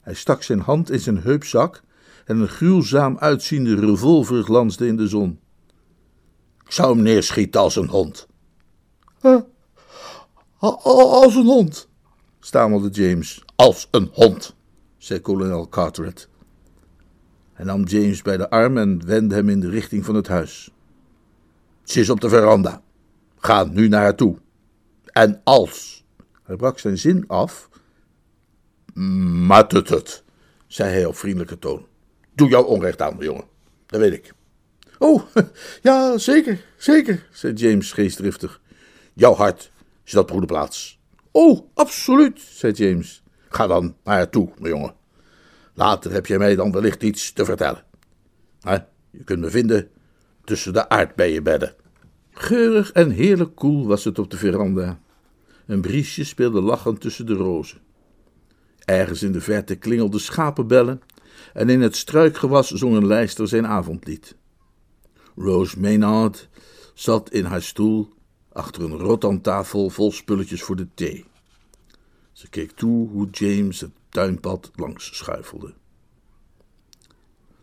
Hij 0.00 0.14
stak 0.14 0.42
zijn 0.42 0.60
hand 0.60 0.90
in 0.90 1.00
zijn 1.00 1.18
heupzak 1.18 1.82
en 2.24 2.38
een 2.38 2.48
gruwzaam 2.48 3.18
uitziende 3.18 3.74
revolver 3.74 4.42
glansde 4.42 4.86
in 4.86 4.96
de 4.96 5.08
zon. 5.08 5.40
Ik 6.70 6.76
zou 6.76 6.94
hem 6.94 7.02
neerschieten 7.02 7.60
als 7.60 7.76
een 7.76 7.88
hond. 7.88 8.26
Huh? 9.20 9.40
Als 10.58 11.34
een 11.34 11.46
hond, 11.46 11.88
stamelde 12.40 12.88
James. 12.88 13.44
Als 13.56 13.88
een 13.90 14.10
hond, 14.12 14.54
zei 14.96 15.20
kolonel 15.20 15.68
Carteret. 15.68 16.28
Hij 17.52 17.64
nam 17.64 17.84
James 17.84 18.22
bij 18.22 18.36
de 18.36 18.50
arm 18.50 18.78
en 18.78 19.06
wendde 19.06 19.34
hem 19.34 19.48
in 19.48 19.60
de 19.60 19.68
richting 19.68 20.04
van 20.04 20.14
het 20.14 20.28
huis. 20.28 20.70
Ze 21.82 22.00
is 22.00 22.10
op 22.10 22.20
de 22.20 22.28
veranda. 22.28 22.82
Ga 23.36 23.64
nu 23.64 23.88
naar 23.88 24.02
haar 24.02 24.16
toe. 24.16 24.36
En 25.04 25.40
als. 25.44 26.04
Hij 26.42 26.56
brak 26.56 26.78
zijn 26.78 26.98
zin 26.98 27.24
af. 27.26 27.68
Maar 29.46 29.68
tut, 29.68 29.86
tut, 29.86 30.24
zei 30.66 30.90
hij 30.90 31.04
op 31.04 31.16
vriendelijke 31.16 31.58
toon. 31.58 31.86
Doe 32.34 32.48
jou 32.48 32.66
onrecht 32.66 33.02
aan, 33.02 33.16
jongen. 33.18 33.44
Dat 33.86 34.00
weet 34.00 34.12
ik. 34.12 34.34
Oh, 35.02 35.22
ja, 35.82 36.18
zeker, 36.18 36.64
zeker, 36.76 37.26
zei 37.32 37.52
James 37.52 37.92
geestdriftig. 37.92 38.60
Jouw 39.12 39.34
hart 39.34 39.72
is 40.04 40.12
dat 40.12 40.26
broederplaats. 40.26 41.00
Oh, 41.30 41.68
absoluut, 41.74 42.40
zei 42.40 42.72
James. 42.72 43.22
Ga 43.48 43.66
dan 43.66 43.96
naar 44.04 44.16
haar 44.16 44.30
toe, 44.30 44.52
mijn 44.58 44.74
jongen. 44.74 44.94
Later 45.74 46.12
heb 46.12 46.26
je 46.26 46.38
mij 46.38 46.54
dan 46.54 46.72
wellicht 46.72 47.02
iets 47.02 47.32
te 47.32 47.44
vertellen. 47.44 47.84
je 49.10 49.24
kunt 49.24 49.40
me 49.40 49.50
vinden 49.50 49.90
tussen 50.44 50.72
de 50.72 50.88
aardbeienbedden. 50.88 51.74
Geurig 52.30 52.92
en 52.92 53.10
heerlijk 53.10 53.54
koel 53.54 53.86
was 53.86 54.04
het 54.04 54.18
op 54.18 54.30
de 54.30 54.36
veranda. 54.36 55.00
Een 55.66 55.80
briesje 55.80 56.24
speelde 56.24 56.60
lachend 56.60 57.00
tussen 57.00 57.26
de 57.26 57.34
rozen. 57.34 57.78
Ergens 58.84 59.22
in 59.22 59.32
de 59.32 59.40
verte 59.40 59.74
klingelden 59.74 60.20
schapenbellen 60.20 61.02
en 61.52 61.68
in 61.68 61.80
het 61.80 61.96
struikgewas 61.96 62.70
zong 62.70 62.96
een 62.96 63.06
lijster 63.06 63.48
zijn 63.48 63.66
avondlied. 63.66 64.38
Rose 65.36 65.80
Maynard 65.80 66.48
zat 66.94 67.30
in 67.30 67.44
haar 67.44 67.62
stoel 67.62 68.12
achter 68.52 68.82
een 68.82 68.98
rotantafel 68.98 69.90
vol 69.90 70.12
spulletjes 70.12 70.62
voor 70.62 70.76
de 70.76 70.88
thee. 70.94 71.24
Ze 72.32 72.48
keek 72.48 72.70
toe 72.70 73.08
hoe 73.08 73.30
James 73.30 73.80
het 73.80 73.90
tuinpad 74.08 74.70
langs 74.74 75.16
schuifelde. 75.16 75.74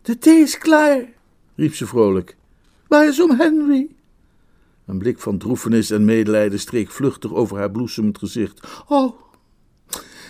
De 0.02 0.18
thee 0.18 0.40
is 0.40 0.58
klaar, 0.58 1.12
riep 1.54 1.74
ze 1.74 1.86
vrolijk. 1.86 2.36
Waar 2.88 3.08
is 3.08 3.20
om 3.20 3.30
Henry? 3.30 3.96
Een 4.86 4.98
blik 4.98 5.18
van 5.18 5.38
droefenis 5.38 5.90
en 5.90 6.04
medelijden 6.04 6.60
streek 6.60 6.90
vluchtig 6.90 7.34
over 7.34 7.58
haar 7.58 7.70
bloesemend 7.70 8.18
gezicht. 8.18 8.66
Oh, 8.86 9.20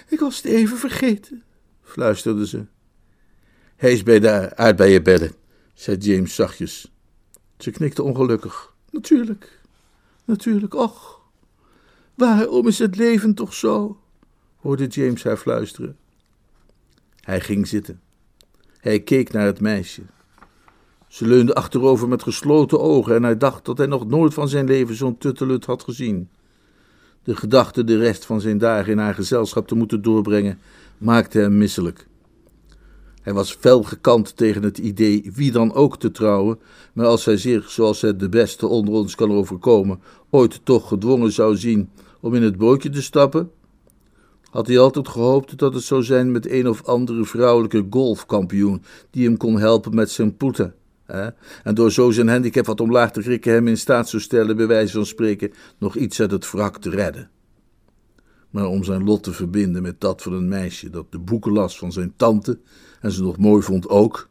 ik 0.09 0.21
was 0.21 0.37
het 0.37 0.45
even 0.45 0.77
vergeten, 0.77 1.45
fluisterde 1.83 2.47
ze. 2.47 2.67
Hij 3.77 3.93
is 3.93 4.03
bij 4.03 4.21
de 4.21 4.57
aardbeienbedden, 4.57 5.33
zei 5.75 5.97
James 5.97 6.35
zachtjes. 6.35 6.93
Ze 7.59 7.71
knikte 7.71 8.03
ongelukkig. 8.03 8.73
Natuurlijk, 8.91 9.61
natuurlijk, 10.25 10.75
och. 10.75 11.21
Waarom 12.15 12.67
is 12.67 12.79
het 12.79 12.97
leven 12.97 13.35
toch 13.35 13.55
zo? 13.55 13.99
hoorde 14.57 14.87
James 14.87 15.25
haar 15.25 15.37
fluisteren. 15.37 15.97
Hij 17.21 17.41
ging 17.41 17.67
zitten. 17.67 18.01
Hij 18.81 19.01
keek 19.01 19.33
naar 19.33 19.47
het 19.47 19.61
meisje. 19.61 20.03
Ze 21.09 21.27
leunde 21.27 21.55
achterover 21.55 22.09
met 22.09 22.23
gesloten 22.23 22.81
ogen 22.81 23.15
en 23.15 23.23
hij 23.23 23.37
dacht 23.37 23.65
dat 23.65 23.79
hij 23.79 23.87
nog 23.87 24.07
nooit 24.07 24.35
van 24.35 24.49
zijn 24.49 24.67
leven 24.67 24.95
zo'n 24.95 25.19
tuttelut 25.19 25.65
had 25.65 25.83
gezien. 25.83 26.29
De 27.23 27.37
gedachte 27.37 27.85
de 27.85 27.99
rest 27.99 28.25
van 28.25 28.41
zijn 28.41 28.59
dagen 28.59 28.93
in 28.93 28.99
haar 28.99 29.15
gezelschap 29.15 29.69
te 29.69 29.75
moeten 29.75 30.03
doorbrengen 30.03 30.59
maakte 30.99 31.39
hem 31.39 31.59
misselijk. 31.59 32.07
Hij 33.29 33.37
was 33.37 33.57
fel 33.61 33.83
gekant 33.83 34.37
tegen 34.37 34.63
het 34.63 34.79
idee 34.79 35.31
wie 35.35 35.53
dan 35.53 35.75
ook 35.75 35.99
te 35.99 36.11
trouwen, 36.11 36.59
maar 36.93 37.07
als 37.07 37.25
hij 37.25 37.37
zich, 37.37 37.71
zoals 37.71 38.01
het 38.01 38.21
de 38.21 38.29
beste 38.29 38.67
onder 38.67 38.95
ons 38.95 39.15
kan 39.15 39.33
overkomen, 39.33 40.01
ooit 40.31 40.61
toch 40.65 40.89
gedwongen 40.89 41.33
zou 41.33 41.57
zien 41.57 41.91
om 42.21 42.35
in 42.35 42.43
het 42.43 42.57
bootje 42.57 42.91
te 42.91 43.03
stappen, 43.03 43.51
had 44.51 44.67
hij 44.67 44.79
altijd 44.79 45.09
gehoopt 45.09 45.59
dat 45.59 45.75
het 45.75 45.83
zou 45.83 46.03
zijn 46.03 46.33
met 46.33 46.51
een 46.51 46.69
of 46.69 46.85
andere 46.85 47.25
vrouwelijke 47.25 47.87
golfkampioen 47.91 48.83
die 49.11 49.25
hem 49.25 49.37
kon 49.37 49.59
helpen 49.59 49.95
met 49.95 50.11
zijn 50.11 50.37
poeten. 50.37 50.75
Hè? 51.05 51.29
En 51.63 51.75
door 51.75 51.93
zo 51.93 52.11
zijn 52.11 52.29
handicap 52.29 52.67
wat 52.67 52.81
omlaag 52.81 53.13
te 53.13 53.21
krikken 53.21 53.53
hem 53.53 53.69
in 53.69 53.79
staat 53.79 54.09
zou 54.09 54.23
stellen, 54.23 54.57
bij 54.57 54.67
wijze 54.67 54.93
van 54.93 55.07
spreken, 55.07 55.53
nog 55.79 55.97
iets 55.97 56.21
uit 56.21 56.31
het 56.31 56.51
wrak 56.51 56.79
te 56.79 56.91
redden. 56.91 57.31
Maar 58.51 58.67
om 58.67 58.85
zijn 58.85 59.05
lot 59.05 59.23
te 59.23 59.33
verbinden 59.33 59.83
met 59.83 60.01
dat 60.01 60.23
van 60.23 60.33
een 60.33 60.49
meisje 60.49 60.91
dat 60.91 61.13
de 61.13 61.19
boeken 61.19 61.53
las 61.53 61.79
van 61.79 61.93
zijn 61.93 62.13
tante 62.17 62.59
en 63.01 63.13
ze 63.13 63.23
nog 63.23 63.39
mooi 63.39 63.63
vond 63.63 63.89
ook. 63.89 64.29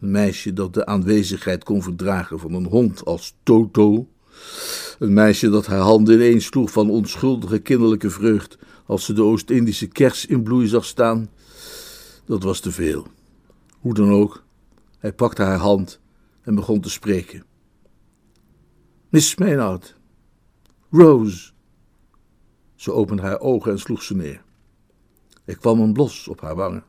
Een 0.00 0.10
meisje 0.10 0.52
dat 0.52 0.74
de 0.74 0.86
aanwezigheid 0.86 1.64
kon 1.64 1.82
verdragen 1.82 2.38
van 2.38 2.52
een 2.54 2.66
hond 2.66 3.04
als 3.04 3.36
Toto. 3.42 4.08
Een 4.98 5.12
meisje 5.12 5.48
dat 5.48 5.66
haar 5.66 5.80
handen 5.80 6.14
ineens 6.14 6.44
sloeg 6.44 6.70
van 6.70 6.90
onschuldige 6.90 7.58
kinderlijke 7.58 8.10
vreugd 8.10 8.58
als 8.86 9.04
ze 9.04 9.12
de 9.12 9.22
Oost-Indische 9.22 9.86
kers 9.86 10.26
in 10.26 10.42
bloei 10.42 10.66
zag 10.66 10.84
staan. 10.84 11.30
Dat 12.24 12.42
was 12.42 12.60
te 12.60 12.72
veel. 12.72 13.06
Hoe 13.80 13.94
dan 13.94 14.10
ook, 14.10 14.44
hij 14.98 15.12
pakte 15.12 15.42
haar 15.42 15.58
hand 15.58 16.00
en 16.42 16.54
begon 16.54 16.80
te 16.80 16.90
spreken. 16.90 17.44
Miss 19.08 19.36
Maynard. 19.36 19.96
Rose. 20.90 21.54
Ze 22.76 22.92
opende 22.92 23.22
haar 23.22 23.40
ogen 23.40 23.72
en 23.72 23.78
sloeg 23.78 24.02
ze 24.02 24.16
neer. 24.16 24.42
Er 25.44 25.58
kwam 25.58 25.80
een 25.80 25.92
blos 25.92 26.28
op 26.28 26.40
haar 26.40 26.54
wangen. 26.54 26.84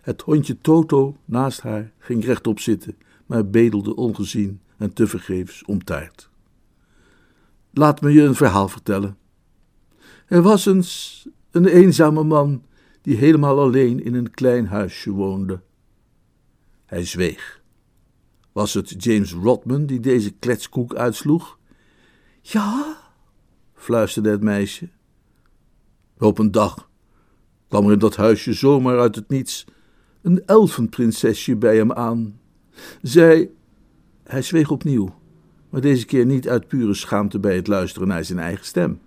Het 0.00 0.22
hondje 0.22 0.60
Toto 0.60 1.16
naast 1.24 1.60
haar 1.60 1.92
ging 1.98 2.24
rechtop 2.24 2.60
zitten, 2.60 2.98
maar 3.26 3.48
bedelde 3.48 3.94
ongezien 3.94 4.60
en 4.76 4.92
tevergeefs 4.92 5.64
om 5.64 5.84
taart. 5.84 6.30
Laat 7.70 8.00
me 8.00 8.12
je 8.12 8.22
een 8.22 8.34
verhaal 8.34 8.68
vertellen. 8.68 9.18
Er 10.26 10.42
was 10.42 10.66
eens 10.66 11.26
een 11.50 11.66
eenzame 11.66 12.24
man 12.24 12.64
die 13.02 13.16
helemaal 13.16 13.60
alleen 13.60 14.04
in 14.04 14.14
een 14.14 14.30
klein 14.30 14.66
huisje 14.66 15.10
woonde. 15.10 15.60
Hij 16.84 17.04
zweeg. 17.04 17.62
Was 18.52 18.74
het 18.74 19.04
James 19.04 19.32
Rodman 19.32 19.86
die 19.86 20.00
deze 20.00 20.30
kletskoek 20.30 20.94
uitsloeg? 20.94 21.58
Ja, 22.40 22.96
fluisterde 23.86 24.30
het 24.30 24.42
meisje. 24.42 24.88
Op 26.18 26.38
een 26.38 26.50
dag 26.50 26.90
kwam 27.68 27.86
er 27.86 27.92
in 27.92 27.98
dat 27.98 28.16
huisje 28.16 28.52
zomaar 28.52 28.98
uit 28.98 29.14
het 29.14 29.28
niets 29.28 29.64
een 30.22 30.42
elfenprinsesje 30.46 31.56
bij 31.56 31.76
hem 31.76 31.92
aan. 31.92 32.40
Zij. 33.02 33.50
Hij 34.24 34.42
zweeg 34.42 34.70
opnieuw, 34.70 35.14
maar 35.70 35.80
deze 35.80 36.06
keer 36.06 36.26
niet 36.26 36.48
uit 36.48 36.68
pure 36.68 36.94
schaamte 36.94 37.38
bij 37.38 37.56
het 37.56 37.66
luisteren 37.66 38.08
naar 38.08 38.24
zijn 38.24 38.38
eigen 38.38 38.64
stem. 38.64 39.00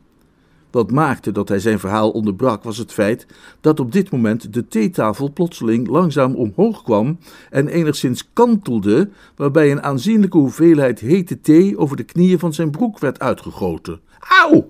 Wat 0.72 0.92
maakte 0.92 1.32
dat 1.32 1.50
hij 1.50 1.60
zijn 1.60 1.80
verhaal 1.80 2.12
onderbrak 2.12 2.64
was 2.64 2.78
het 2.78 2.94
feit 2.94 3.28
dat 3.62 3.80
op 3.80 3.92
dit 3.92 4.12
moment 4.12 4.54
de 4.54 4.68
theetafel 4.68 5.32
plotseling 5.34 5.88
langzaam 5.88 6.36
omhoog 6.36 6.84
kwam 6.84 7.18
en 7.50 7.68
enigszins 7.68 8.30
kantelde, 8.34 9.10
waarbij 9.36 9.72
een 9.72 9.84
aanzienlijke 9.84 10.38
hoeveelheid 10.38 11.00
hete 11.00 11.42
thee 11.42 11.78
over 11.78 11.98
de 11.98 12.04
knieën 12.04 12.40
van 12.40 12.54
zijn 12.54 12.72
broek 12.72 13.00
werd 13.00 13.20
uitgegoten. 13.20 14.00
Auw! 14.20 14.68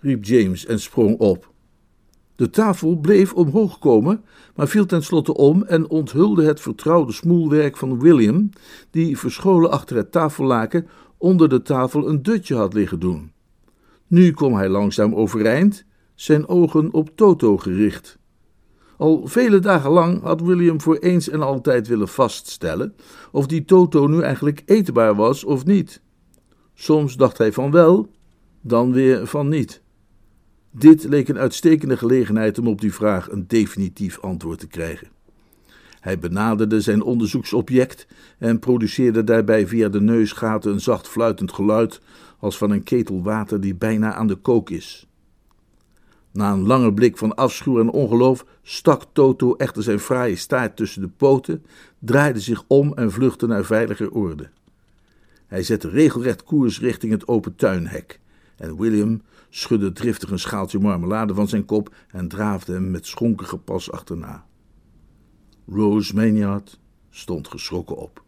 riep 0.00 0.24
James 0.24 0.66
en 0.66 0.80
sprong 0.80 1.18
op. 1.18 1.50
De 2.36 2.50
tafel 2.50 2.96
bleef 2.96 3.32
omhoog 3.32 3.78
komen, 3.78 4.24
maar 4.54 4.68
viel 4.68 4.86
tenslotte 4.86 5.34
om 5.34 5.62
en 5.62 5.90
onthulde 5.90 6.44
het 6.44 6.60
vertrouwde 6.60 7.12
smoelwerk 7.12 7.76
van 7.76 8.00
William, 8.00 8.50
die 8.90 9.18
verscholen 9.18 9.70
achter 9.70 9.96
het 9.96 10.12
tafellaken 10.12 10.86
onder 11.16 11.48
de 11.48 11.62
tafel 11.62 12.08
een 12.08 12.22
dutje 12.22 12.54
had 12.54 12.74
liggen 12.74 13.00
doen. 13.00 13.32
Nu 14.08 14.30
kwam 14.30 14.54
hij 14.54 14.68
langzaam 14.68 15.14
overeind, 15.14 15.84
zijn 16.14 16.48
ogen 16.48 16.92
op 16.92 17.10
Toto 17.14 17.56
gericht. 17.56 18.18
Al 18.96 19.26
vele 19.26 19.58
dagen 19.58 19.90
lang 19.90 20.22
had 20.22 20.40
William 20.40 20.80
voor 20.80 20.96
eens 20.96 21.28
en 21.28 21.42
altijd 21.42 21.86
willen 21.88 22.08
vaststellen 22.08 22.94
of 23.32 23.46
die 23.46 23.64
Toto 23.64 24.06
nu 24.06 24.20
eigenlijk 24.20 24.62
eetbaar 24.66 25.14
was 25.14 25.44
of 25.44 25.64
niet. 25.64 26.02
Soms 26.74 27.16
dacht 27.16 27.38
hij 27.38 27.52
van 27.52 27.70
wel, 27.70 28.10
dan 28.60 28.92
weer 28.92 29.26
van 29.26 29.48
niet. 29.48 29.82
Dit 30.70 31.04
leek 31.04 31.28
een 31.28 31.38
uitstekende 31.38 31.96
gelegenheid 31.96 32.58
om 32.58 32.66
op 32.66 32.80
die 32.80 32.94
vraag 32.94 33.30
een 33.30 33.44
definitief 33.46 34.20
antwoord 34.20 34.58
te 34.58 34.66
krijgen. 34.66 35.08
Hij 36.00 36.18
benaderde 36.18 36.80
zijn 36.80 37.02
onderzoeksobject 37.02 38.06
en 38.38 38.58
produceerde 38.58 39.24
daarbij 39.24 39.66
via 39.66 39.88
de 39.88 40.00
neusgaten 40.00 40.72
een 40.72 40.80
zacht 40.80 41.08
fluitend 41.08 41.52
geluid 41.52 42.00
als 42.38 42.58
van 42.58 42.70
een 42.70 42.82
ketel 42.82 43.22
water 43.22 43.60
die 43.60 43.74
bijna 43.74 44.14
aan 44.14 44.26
de 44.26 44.36
kook 44.36 44.70
is. 44.70 45.08
Na 46.32 46.52
een 46.52 46.66
lange 46.66 46.94
blik 46.94 47.18
van 47.18 47.34
afschuw 47.34 47.80
en 47.80 47.90
ongeloof 47.90 48.44
stak 48.62 49.02
Toto 49.12 49.54
echter 49.56 49.82
zijn 49.82 49.98
fraaie 49.98 50.36
staart 50.36 50.76
tussen 50.76 51.00
de 51.00 51.08
poten, 51.08 51.64
draaide 51.98 52.40
zich 52.40 52.64
om 52.66 52.94
en 52.94 53.12
vluchtte 53.12 53.46
naar 53.46 53.64
veiliger 53.64 54.10
orde. 54.10 54.50
Hij 55.46 55.62
zette 55.62 55.88
regelrecht 55.88 56.44
koers 56.44 56.80
richting 56.80 57.12
het 57.12 57.28
open 57.28 57.54
tuinhek 57.54 58.20
en 58.56 58.76
William 58.76 59.22
schudde 59.50 59.92
driftig 59.92 60.30
een 60.30 60.38
schaaltje 60.38 60.78
marmelade 60.78 61.34
van 61.34 61.48
zijn 61.48 61.64
kop 61.64 61.94
en 62.10 62.28
draafde 62.28 62.72
hem 62.72 62.90
met 62.90 63.06
schonkige 63.06 63.58
pas 63.58 63.90
achterna. 63.90 64.46
Rose 65.66 66.14
Maynard 66.14 66.78
stond 67.10 67.48
geschrokken 67.48 67.96
op. 67.96 68.22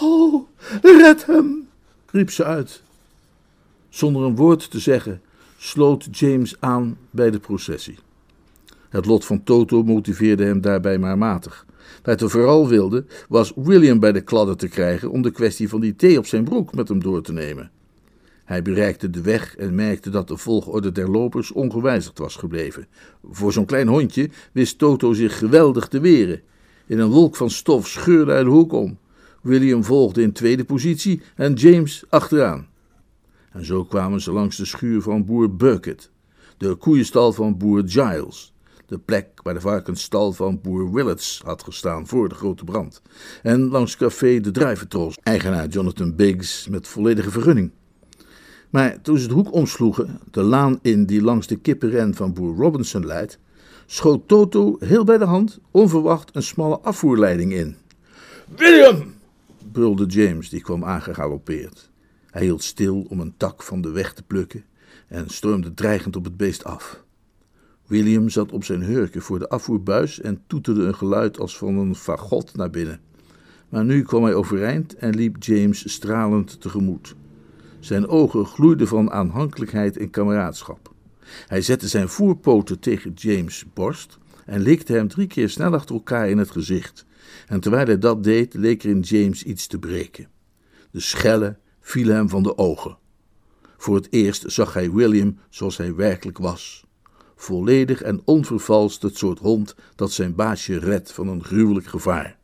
Oh, 0.00 0.46
red 0.82 1.26
hem! 1.26 1.68
riep 2.06 2.30
ze 2.30 2.44
uit. 2.44 2.82
Zonder 3.90 4.22
een 4.22 4.36
woord 4.36 4.70
te 4.70 4.78
zeggen, 4.78 5.20
sloot 5.56 6.08
James 6.10 6.56
aan 6.60 6.98
bij 7.10 7.30
de 7.30 7.40
processie. 7.40 7.98
Het 8.88 9.06
lot 9.06 9.24
van 9.24 9.42
Toto 9.42 9.82
motiveerde 9.82 10.44
hem 10.44 10.60
daarbij 10.60 10.98
maar 10.98 11.18
matig. 11.18 11.66
Wat 12.02 12.20
hij 12.20 12.28
vooral 12.28 12.68
wilde, 12.68 13.04
was 13.28 13.52
William 13.56 13.98
bij 13.98 14.12
de 14.12 14.20
kladden 14.20 14.56
te 14.56 14.68
krijgen 14.68 15.10
om 15.10 15.22
de 15.22 15.30
kwestie 15.30 15.68
van 15.68 15.80
die 15.80 15.96
thee 15.96 16.18
op 16.18 16.26
zijn 16.26 16.44
broek 16.44 16.74
met 16.74 16.88
hem 16.88 17.02
door 17.02 17.22
te 17.22 17.32
nemen. 17.32 17.70
Hij 18.44 18.62
bereikte 18.62 19.10
de 19.10 19.20
weg 19.20 19.56
en 19.56 19.74
merkte 19.74 20.10
dat 20.10 20.28
de 20.28 20.36
volgorde 20.36 20.92
der 20.92 21.10
lopers 21.10 21.52
ongewijzigd 21.52 22.18
was 22.18 22.36
gebleven. 22.36 22.86
Voor 23.30 23.52
zo'n 23.52 23.64
klein 23.64 23.88
hondje 23.88 24.30
wist 24.52 24.78
Toto 24.78 25.12
zich 25.12 25.38
geweldig 25.38 25.88
te 25.88 26.00
weren. 26.00 26.40
In 26.86 26.98
een 26.98 27.10
wolk 27.10 27.36
van 27.36 27.50
stof 27.50 27.86
scheurde 27.86 28.32
hij 28.32 28.44
de 28.44 28.50
hoek 28.50 28.72
om. 28.72 28.98
William 29.42 29.84
volgde 29.84 30.22
in 30.22 30.32
tweede 30.32 30.64
positie 30.64 31.22
en 31.36 31.52
James 31.52 32.04
achteraan. 32.08 32.69
En 33.50 33.64
zo 33.64 33.84
kwamen 33.84 34.20
ze 34.20 34.32
langs 34.32 34.56
de 34.56 34.64
schuur 34.64 35.02
van 35.02 35.24
boer 35.24 35.56
Bucket, 35.56 36.10
de 36.56 36.74
koeienstal 36.74 37.32
van 37.32 37.58
boer 37.58 37.82
Giles, 37.86 38.52
de 38.86 38.98
plek 38.98 39.26
waar 39.42 39.54
de 39.54 39.60
varkensstal 39.60 40.32
van 40.32 40.60
boer 40.60 40.92
Willets 40.92 41.40
had 41.44 41.62
gestaan 41.62 42.06
voor 42.06 42.28
de 42.28 42.34
grote 42.34 42.64
brand, 42.64 43.02
en 43.42 43.68
langs 43.68 43.96
café 43.96 44.40
De 44.40 44.50
Druiventros, 44.50 45.18
eigenaar 45.22 45.68
Jonathan 45.68 46.16
Biggs 46.16 46.68
met 46.68 46.88
volledige 46.88 47.30
vergunning. 47.30 47.70
Maar 48.70 49.00
toen 49.00 49.18
ze 49.18 49.28
de 49.28 49.34
hoek 49.34 49.52
omsloegen, 49.52 50.20
de 50.30 50.42
laan 50.42 50.78
in 50.82 51.06
die 51.06 51.22
langs 51.22 51.46
de 51.46 51.56
kippenren 51.56 52.14
van 52.14 52.32
boer 52.32 52.56
Robinson 52.56 53.06
leidt, 53.06 53.38
schoot 53.86 54.28
Toto 54.28 54.76
heel 54.78 55.04
bij 55.04 55.18
de 55.18 55.24
hand 55.24 55.58
onverwacht 55.70 56.36
een 56.36 56.42
smalle 56.42 56.80
afvoerleiding 56.80 57.52
in. 57.52 57.76
William! 58.56 59.14
brulde 59.72 60.06
James, 60.06 60.48
die 60.48 60.60
kwam 60.60 60.84
aangegalopeerd. 60.84 61.89
Hij 62.30 62.42
hield 62.42 62.62
stil 62.62 63.06
om 63.08 63.20
een 63.20 63.34
tak 63.36 63.62
van 63.62 63.80
de 63.80 63.90
weg 63.90 64.12
te 64.12 64.22
plukken 64.22 64.64
en 65.08 65.28
stormde 65.28 65.74
dreigend 65.74 66.16
op 66.16 66.24
het 66.24 66.36
beest 66.36 66.64
af. 66.64 67.02
William 67.86 68.28
zat 68.28 68.52
op 68.52 68.64
zijn 68.64 68.82
hurken 68.82 69.22
voor 69.22 69.38
de 69.38 69.48
afvoerbuis 69.48 70.20
en 70.20 70.42
toeterde 70.46 70.82
een 70.82 70.94
geluid 70.94 71.38
als 71.38 71.58
van 71.58 71.76
een 71.76 71.94
fagot 71.94 72.56
naar 72.56 72.70
binnen. 72.70 73.00
Maar 73.68 73.84
nu 73.84 74.02
kwam 74.02 74.24
hij 74.24 74.34
overeind 74.34 74.94
en 74.94 75.14
liep 75.14 75.42
James 75.42 75.92
stralend 75.92 76.60
tegemoet. 76.60 77.14
Zijn 77.80 78.08
ogen 78.08 78.46
gloeiden 78.46 78.88
van 78.88 79.10
aanhankelijkheid 79.10 79.96
en 79.96 80.10
kameraadschap. 80.10 80.92
Hij 81.46 81.60
zette 81.60 81.88
zijn 81.88 82.08
voerpoten 82.08 82.78
tegen 82.78 83.12
James' 83.14 83.64
borst 83.74 84.18
en 84.46 84.60
likte 84.60 84.92
hem 84.92 85.08
drie 85.08 85.26
keer 85.26 85.48
snel 85.48 85.74
achter 85.74 85.94
elkaar 85.94 86.28
in 86.28 86.38
het 86.38 86.50
gezicht. 86.50 87.06
En 87.46 87.60
terwijl 87.60 87.86
hij 87.86 87.98
dat 87.98 88.24
deed, 88.24 88.54
leek 88.54 88.82
er 88.82 88.90
in 88.90 89.00
James 89.00 89.42
iets 89.42 89.66
te 89.66 89.78
breken. 89.78 90.28
De 90.90 91.00
schellen 91.00 91.58
vielen 91.80 92.14
hem 92.14 92.28
van 92.28 92.42
de 92.42 92.58
ogen. 92.58 92.98
Voor 93.76 93.94
het 93.94 94.06
eerst 94.10 94.44
zag 94.46 94.74
hij 94.74 94.92
William 94.92 95.38
zoals 95.48 95.76
hij 95.76 95.94
werkelijk 95.94 96.38
was. 96.38 96.84
Volledig 97.36 98.02
en 98.02 98.22
onvervalst 98.24 99.02
het 99.02 99.16
soort 99.16 99.38
hond 99.38 99.74
dat 99.94 100.12
zijn 100.12 100.34
baasje 100.34 100.78
redt 100.78 101.12
van 101.12 101.28
een 101.28 101.44
gruwelijk 101.44 101.86
gevaar. 101.86 102.38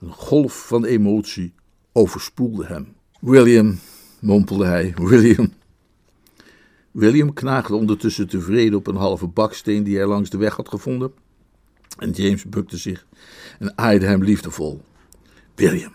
Een 0.00 0.12
golf 0.12 0.66
van 0.66 0.84
emotie 0.84 1.54
overspoelde 1.92 2.66
hem. 2.66 2.94
William, 3.20 3.78
mompelde 4.20 4.64
hij, 4.64 4.94
William. 5.10 5.52
William 6.90 7.32
knaagde 7.32 7.74
ondertussen 7.74 8.28
tevreden 8.28 8.78
op 8.78 8.86
een 8.86 8.96
halve 8.96 9.26
baksteen 9.26 9.82
die 9.84 9.96
hij 9.96 10.06
langs 10.06 10.30
de 10.30 10.38
weg 10.38 10.56
had 10.56 10.68
gevonden. 10.68 11.12
En 11.98 12.10
James 12.10 12.44
bukte 12.44 12.76
zich 12.76 13.06
en 13.58 13.78
aaide 13.78 14.06
hem 14.06 14.24
liefdevol. 14.24 14.80
William, 15.54 15.92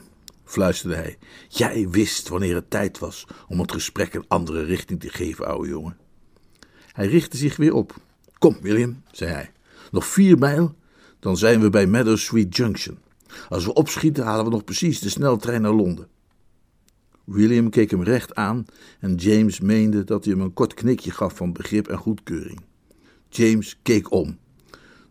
fluisterde 0.51 0.95
hij, 0.95 1.17
jij 1.47 1.89
wist 1.89 2.27
wanneer 2.27 2.55
het 2.55 2.69
tijd 2.69 2.99
was 2.99 3.27
om 3.47 3.59
het 3.59 3.71
gesprek 3.71 4.13
een 4.13 4.25
andere 4.27 4.63
richting 4.63 4.99
te 4.99 5.09
geven, 5.09 5.47
ouwe 5.47 5.67
jongen. 5.67 5.97
Hij 6.91 7.07
richtte 7.07 7.37
zich 7.37 7.55
weer 7.57 7.73
op. 7.73 7.95
Kom, 8.37 8.57
William, 8.61 9.03
zei 9.11 9.31
hij, 9.31 9.51
nog 9.91 10.05
vier 10.05 10.37
mijl, 10.37 10.75
dan 11.19 11.37
zijn 11.37 11.61
we 11.61 11.69
bij 11.69 11.87
Meadow 11.87 12.17
Street 12.17 12.55
Junction. 12.55 12.97
Als 13.49 13.65
we 13.65 13.73
opschieten, 13.73 14.23
halen 14.23 14.45
we 14.45 14.51
nog 14.51 14.63
precies 14.63 14.99
de 14.99 15.09
sneltrein 15.09 15.61
naar 15.61 15.73
Londen. 15.73 16.07
William 17.23 17.69
keek 17.69 17.91
hem 17.91 18.03
recht 18.03 18.35
aan 18.35 18.65
en 18.99 19.15
James 19.15 19.59
meende 19.59 20.03
dat 20.03 20.25
hij 20.25 20.33
hem 20.33 20.43
een 20.43 20.53
kort 20.53 20.73
knikje 20.73 21.11
gaf 21.11 21.35
van 21.35 21.53
begrip 21.53 21.87
en 21.87 21.97
goedkeuring. 21.97 22.61
James 23.29 23.79
keek 23.81 24.11
om. 24.11 24.37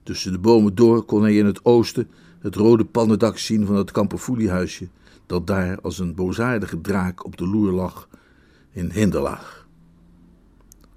Tussen 0.02 0.32
de 0.32 0.38
bomen 0.38 0.74
door 0.74 1.04
kon 1.04 1.22
hij 1.22 1.36
in 1.36 1.46
het 1.46 1.64
oosten 1.64 2.10
het 2.40 2.54
rode 2.54 2.84
pannendak 2.84 3.38
zien 3.38 3.66
van 3.66 3.76
het 3.76 3.90
kamperfoeliehuisje, 3.90 4.88
dat 5.30 5.46
daar 5.46 5.80
als 5.80 5.98
een 5.98 6.14
boosaardige 6.14 6.80
draak 6.80 7.24
op 7.24 7.36
de 7.36 7.46
loer 7.46 7.72
lag 7.72 8.08
in 8.70 8.90
hinderlaag. 8.90 9.66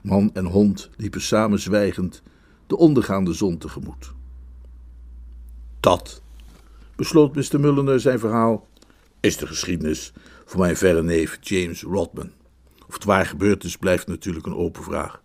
Man 0.02 0.30
en 0.34 0.46
hond 0.46 0.90
liepen 0.98 1.22
samen 1.22 1.60
zwijgend 1.60 2.22
de 2.68 2.78
ondergaande 2.78 3.34
zon 3.34 3.58
tegemoet. 3.58 4.14
Dat, 5.80 6.22
besloot 6.96 7.36
Mr. 7.36 7.60
Mulliner 7.60 8.00
zijn 8.00 8.20
verhaal, 8.20 8.68
is 9.20 9.38
de 9.38 9.48
geschiedenis 9.48 10.14
van 10.46 10.60
mijn 10.60 10.78
verre 10.78 11.04
neef 11.04 11.38
James 11.42 11.82
Rodman. 11.82 12.32
Of 12.88 12.94
het 12.94 13.04
waar 13.04 13.26
gebeurd 13.26 13.64
is, 13.64 13.78
blijft 13.78 14.08
natuurlijk 14.08 14.46
een 14.46 14.56
open 14.56 14.84
vraag. 14.84 15.22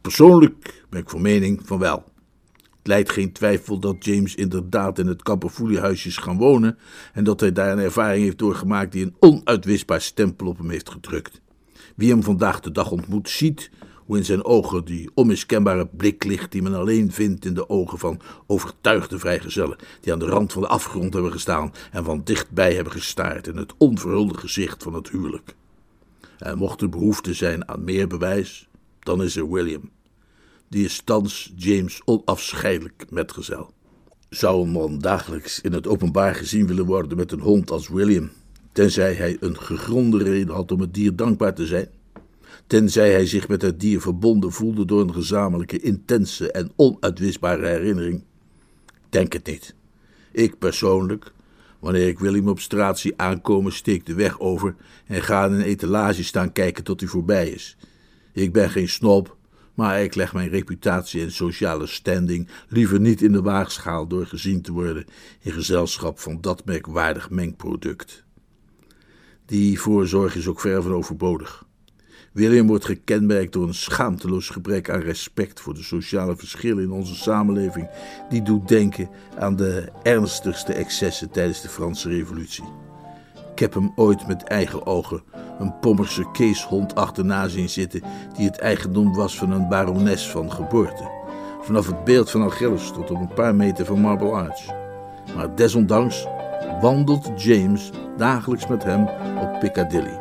Persoonlijk 0.00 0.84
ben 0.88 1.00
ik 1.00 1.10
van 1.10 1.22
mening 1.22 1.60
van 1.64 1.78
wel. 1.78 2.04
Leidt 2.82 3.10
geen 3.10 3.32
twijfel 3.32 3.78
dat 3.78 4.04
James 4.04 4.34
inderdaad 4.34 4.98
in 4.98 5.06
het 5.06 5.22
Kamperfoeliehuisje 5.22 6.08
is 6.08 6.16
gaan 6.16 6.36
wonen 6.36 6.78
en 7.12 7.24
dat 7.24 7.40
hij 7.40 7.52
daar 7.52 7.72
een 7.72 7.78
ervaring 7.78 8.24
heeft 8.24 8.38
doorgemaakt 8.38 8.92
die 8.92 9.04
een 9.04 9.16
onuitwisbaar 9.18 10.00
stempel 10.00 10.46
op 10.46 10.58
hem 10.58 10.70
heeft 10.70 10.90
gedrukt. 10.90 11.40
Wie 11.96 12.10
hem 12.10 12.22
vandaag 12.22 12.60
de 12.60 12.72
dag 12.72 12.90
ontmoet, 12.90 13.28
ziet 13.28 13.70
hoe 14.04 14.16
in 14.16 14.24
zijn 14.24 14.44
ogen 14.44 14.84
die 14.84 15.10
onmiskenbare 15.14 15.86
blik 15.86 16.24
ligt 16.24 16.52
die 16.52 16.62
men 16.62 16.74
alleen 16.74 17.12
vindt 17.12 17.44
in 17.44 17.54
de 17.54 17.68
ogen 17.68 17.98
van 17.98 18.20
overtuigde 18.46 19.18
vrijgezellen 19.18 19.76
die 20.00 20.12
aan 20.12 20.18
de 20.18 20.26
rand 20.26 20.52
van 20.52 20.62
de 20.62 20.68
afgrond 20.68 21.12
hebben 21.12 21.32
gestaan 21.32 21.72
en 21.90 22.04
van 22.04 22.20
dichtbij 22.24 22.74
hebben 22.74 22.92
gestaard 22.92 23.46
in 23.46 23.56
het 23.56 23.72
onverhulde 23.78 24.38
gezicht 24.38 24.82
van 24.82 24.94
het 24.94 25.10
huwelijk. 25.10 25.54
En 26.38 26.58
mocht 26.58 26.80
er 26.80 26.88
behoefte 26.88 27.34
zijn 27.34 27.68
aan 27.68 27.84
meer 27.84 28.06
bewijs, 28.06 28.68
dan 29.00 29.22
is 29.22 29.36
er 29.36 29.50
William. 29.50 29.90
Die 30.72 30.84
is 30.84 31.02
thans 31.04 31.52
James 31.56 32.02
onafscheidelijk 32.04 33.04
metgezel. 33.10 33.72
Zou 34.28 34.62
een 34.62 34.70
man 34.70 34.98
dagelijks 34.98 35.60
in 35.60 35.72
het 35.72 35.86
openbaar 35.86 36.34
gezien 36.34 36.66
willen 36.66 36.84
worden 36.84 37.16
met 37.16 37.32
een 37.32 37.40
hond 37.40 37.70
als 37.70 37.88
William, 37.88 38.30
tenzij 38.72 39.14
hij 39.14 39.36
een 39.40 39.58
gegronde 39.58 40.22
reden 40.22 40.54
had 40.54 40.72
om 40.72 40.80
het 40.80 40.94
dier 40.94 41.16
dankbaar 41.16 41.54
te 41.54 41.66
zijn? 41.66 41.88
tenzij 42.66 43.10
hij 43.10 43.26
zich 43.26 43.48
met 43.48 43.62
het 43.62 43.80
dier 43.80 44.00
verbonden 44.00 44.52
voelde 44.52 44.84
door 44.84 45.00
een 45.00 45.14
gezamenlijke, 45.14 45.80
intense 45.80 46.52
en 46.52 46.72
onuitwisbare 46.76 47.66
herinnering? 47.66 48.24
Denk 49.08 49.32
het 49.32 49.46
niet. 49.46 49.74
Ik 50.30 50.58
persoonlijk, 50.58 51.32
wanneer 51.78 52.08
ik 52.08 52.18
Willem 52.18 52.48
op 52.48 52.60
straat 52.60 52.98
zie 52.98 53.14
aankomen, 53.16 53.72
steek 53.72 54.06
de 54.06 54.14
weg 54.14 54.40
over 54.40 54.74
en 55.06 55.22
ga 55.22 55.44
in 55.46 55.52
een 55.52 55.62
etalage 55.62 56.24
staan 56.24 56.52
kijken 56.52 56.84
tot 56.84 57.00
hij 57.00 57.08
voorbij 57.08 57.48
is. 57.48 57.76
Ik 58.32 58.52
ben 58.52 58.70
geen 58.70 58.88
snob, 58.88 59.36
maar 59.74 60.02
ik 60.02 60.14
leg 60.14 60.32
mijn 60.32 60.48
reputatie 60.48 61.22
en 61.22 61.32
sociale 61.32 61.86
standing 61.86 62.48
liever 62.68 63.00
niet 63.00 63.22
in 63.22 63.32
de 63.32 63.42
waagschaal 63.42 64.06
door 64.06 64.26
gezien 64.26 64.62
te 64.62 64.72
worden 64.72 65.04
in 65.40 65.52
gezelschap 65.52 66.18
van 66.18 66.40
dat 66.40 66.64
merkwaardig 66.64 67.30
mengproduct. 67.30 68.24
Die 69.46 69.80
voorzorg 69.80 70.36
is 70.36 70.46
ook 70.46 70.60
ver 70.60 70.82
van 70.82 70.92
overbodig. 70.92 71.64
William 72.32 72.66
wordt 72.66 72.84
gekenmerkt 72.84 73.52
door 73.52 73.66
een 73.66 73.74
schaamteloos 73.74 74.48
gebrek 74.48 74.90
aan 74.90 75.00
respect 75.00 75.60
voor 75.60 75.74
de 75.74 75.82
sociale 75.82 76.36
verschillen 76.36 76.82
in 76.82 76.90
onze 76.90 77.14
samenleving, 77.14 77.88
die 78.28 78.42
doet 78.42 78.68
denken 78.68 79.08
aan 79.38 79.56
de 79.56 79.88
ernstigste 80.02 80.72
excessen 80.72 81.30
tijdens 81.30 81.62
de 81.62 81.68
Franse 81.68 82.08
Revolutie. 82.08 82.91
Ik 83.52 83.58
heb 83.58 83.74
hem 83.74 83.92
ooit 83.96 84.26
met 84.26 84.42
eigen 84.42 84.86
ogen 84.86 85.22
een 85.58 85.78
Pommerse 85.78 86.30
keeshond 86.32 86.94
achterna 86.94 87.48
zien 87.48 87.68
zitten 87.68 88.02
die 88.36 88.46
het 88.46 88.58
eigendom 88.58 89.14
was 89.14 89.38
van 89.38 89.50
een 89.50 89.68
barones 89.68 90.30
van 90.30 90.52
geboorte. 90.52 91.10
Vanaf 91.60 91.86
het 91.86 92.04
beeld 92.04 92.30
van 92.30 92.42
Achilles 92.42 92.90
tot 92.90 93.10
op 93.10 93.20
een 93.20 93.34
paar 93.34 93.54
meter 93.54 93.86
van 93.86 94.00
Marble 94.00 94.30
Arch. 94.30 94.66
Maar 95.36 95.54
desondanks 95.54 96.26
wandelt 96.80 97.42
James 97.42 97.90
dagelijks 98.16 98.66
met 98.66 98.84
hem 98.84 99.08
op 99.40 99.60
Piccadilly. 99.60 100.18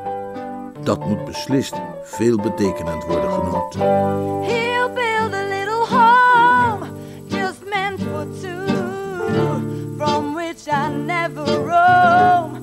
Dat 0.83 1.05
moet 1.05 1.25
beslist 1.25 1.75
veelbetekenend 2.03 3.05
worden 3.05 3.31
genoemd. 3.31 3.73
He'll 4.45 4.89
build 4.93 5.33
a 5.33 5.47
little 5.47 5.85
home, 5.97 6.85
just 7.27 7.59
meant 7.73 8.01
for 8.01 8.25
two, 8.41 8.65
from 9.97 10.33
which 10.33 10.67
I 10.67 10.89
never 11.05 11.65
roam. 11.65 12.60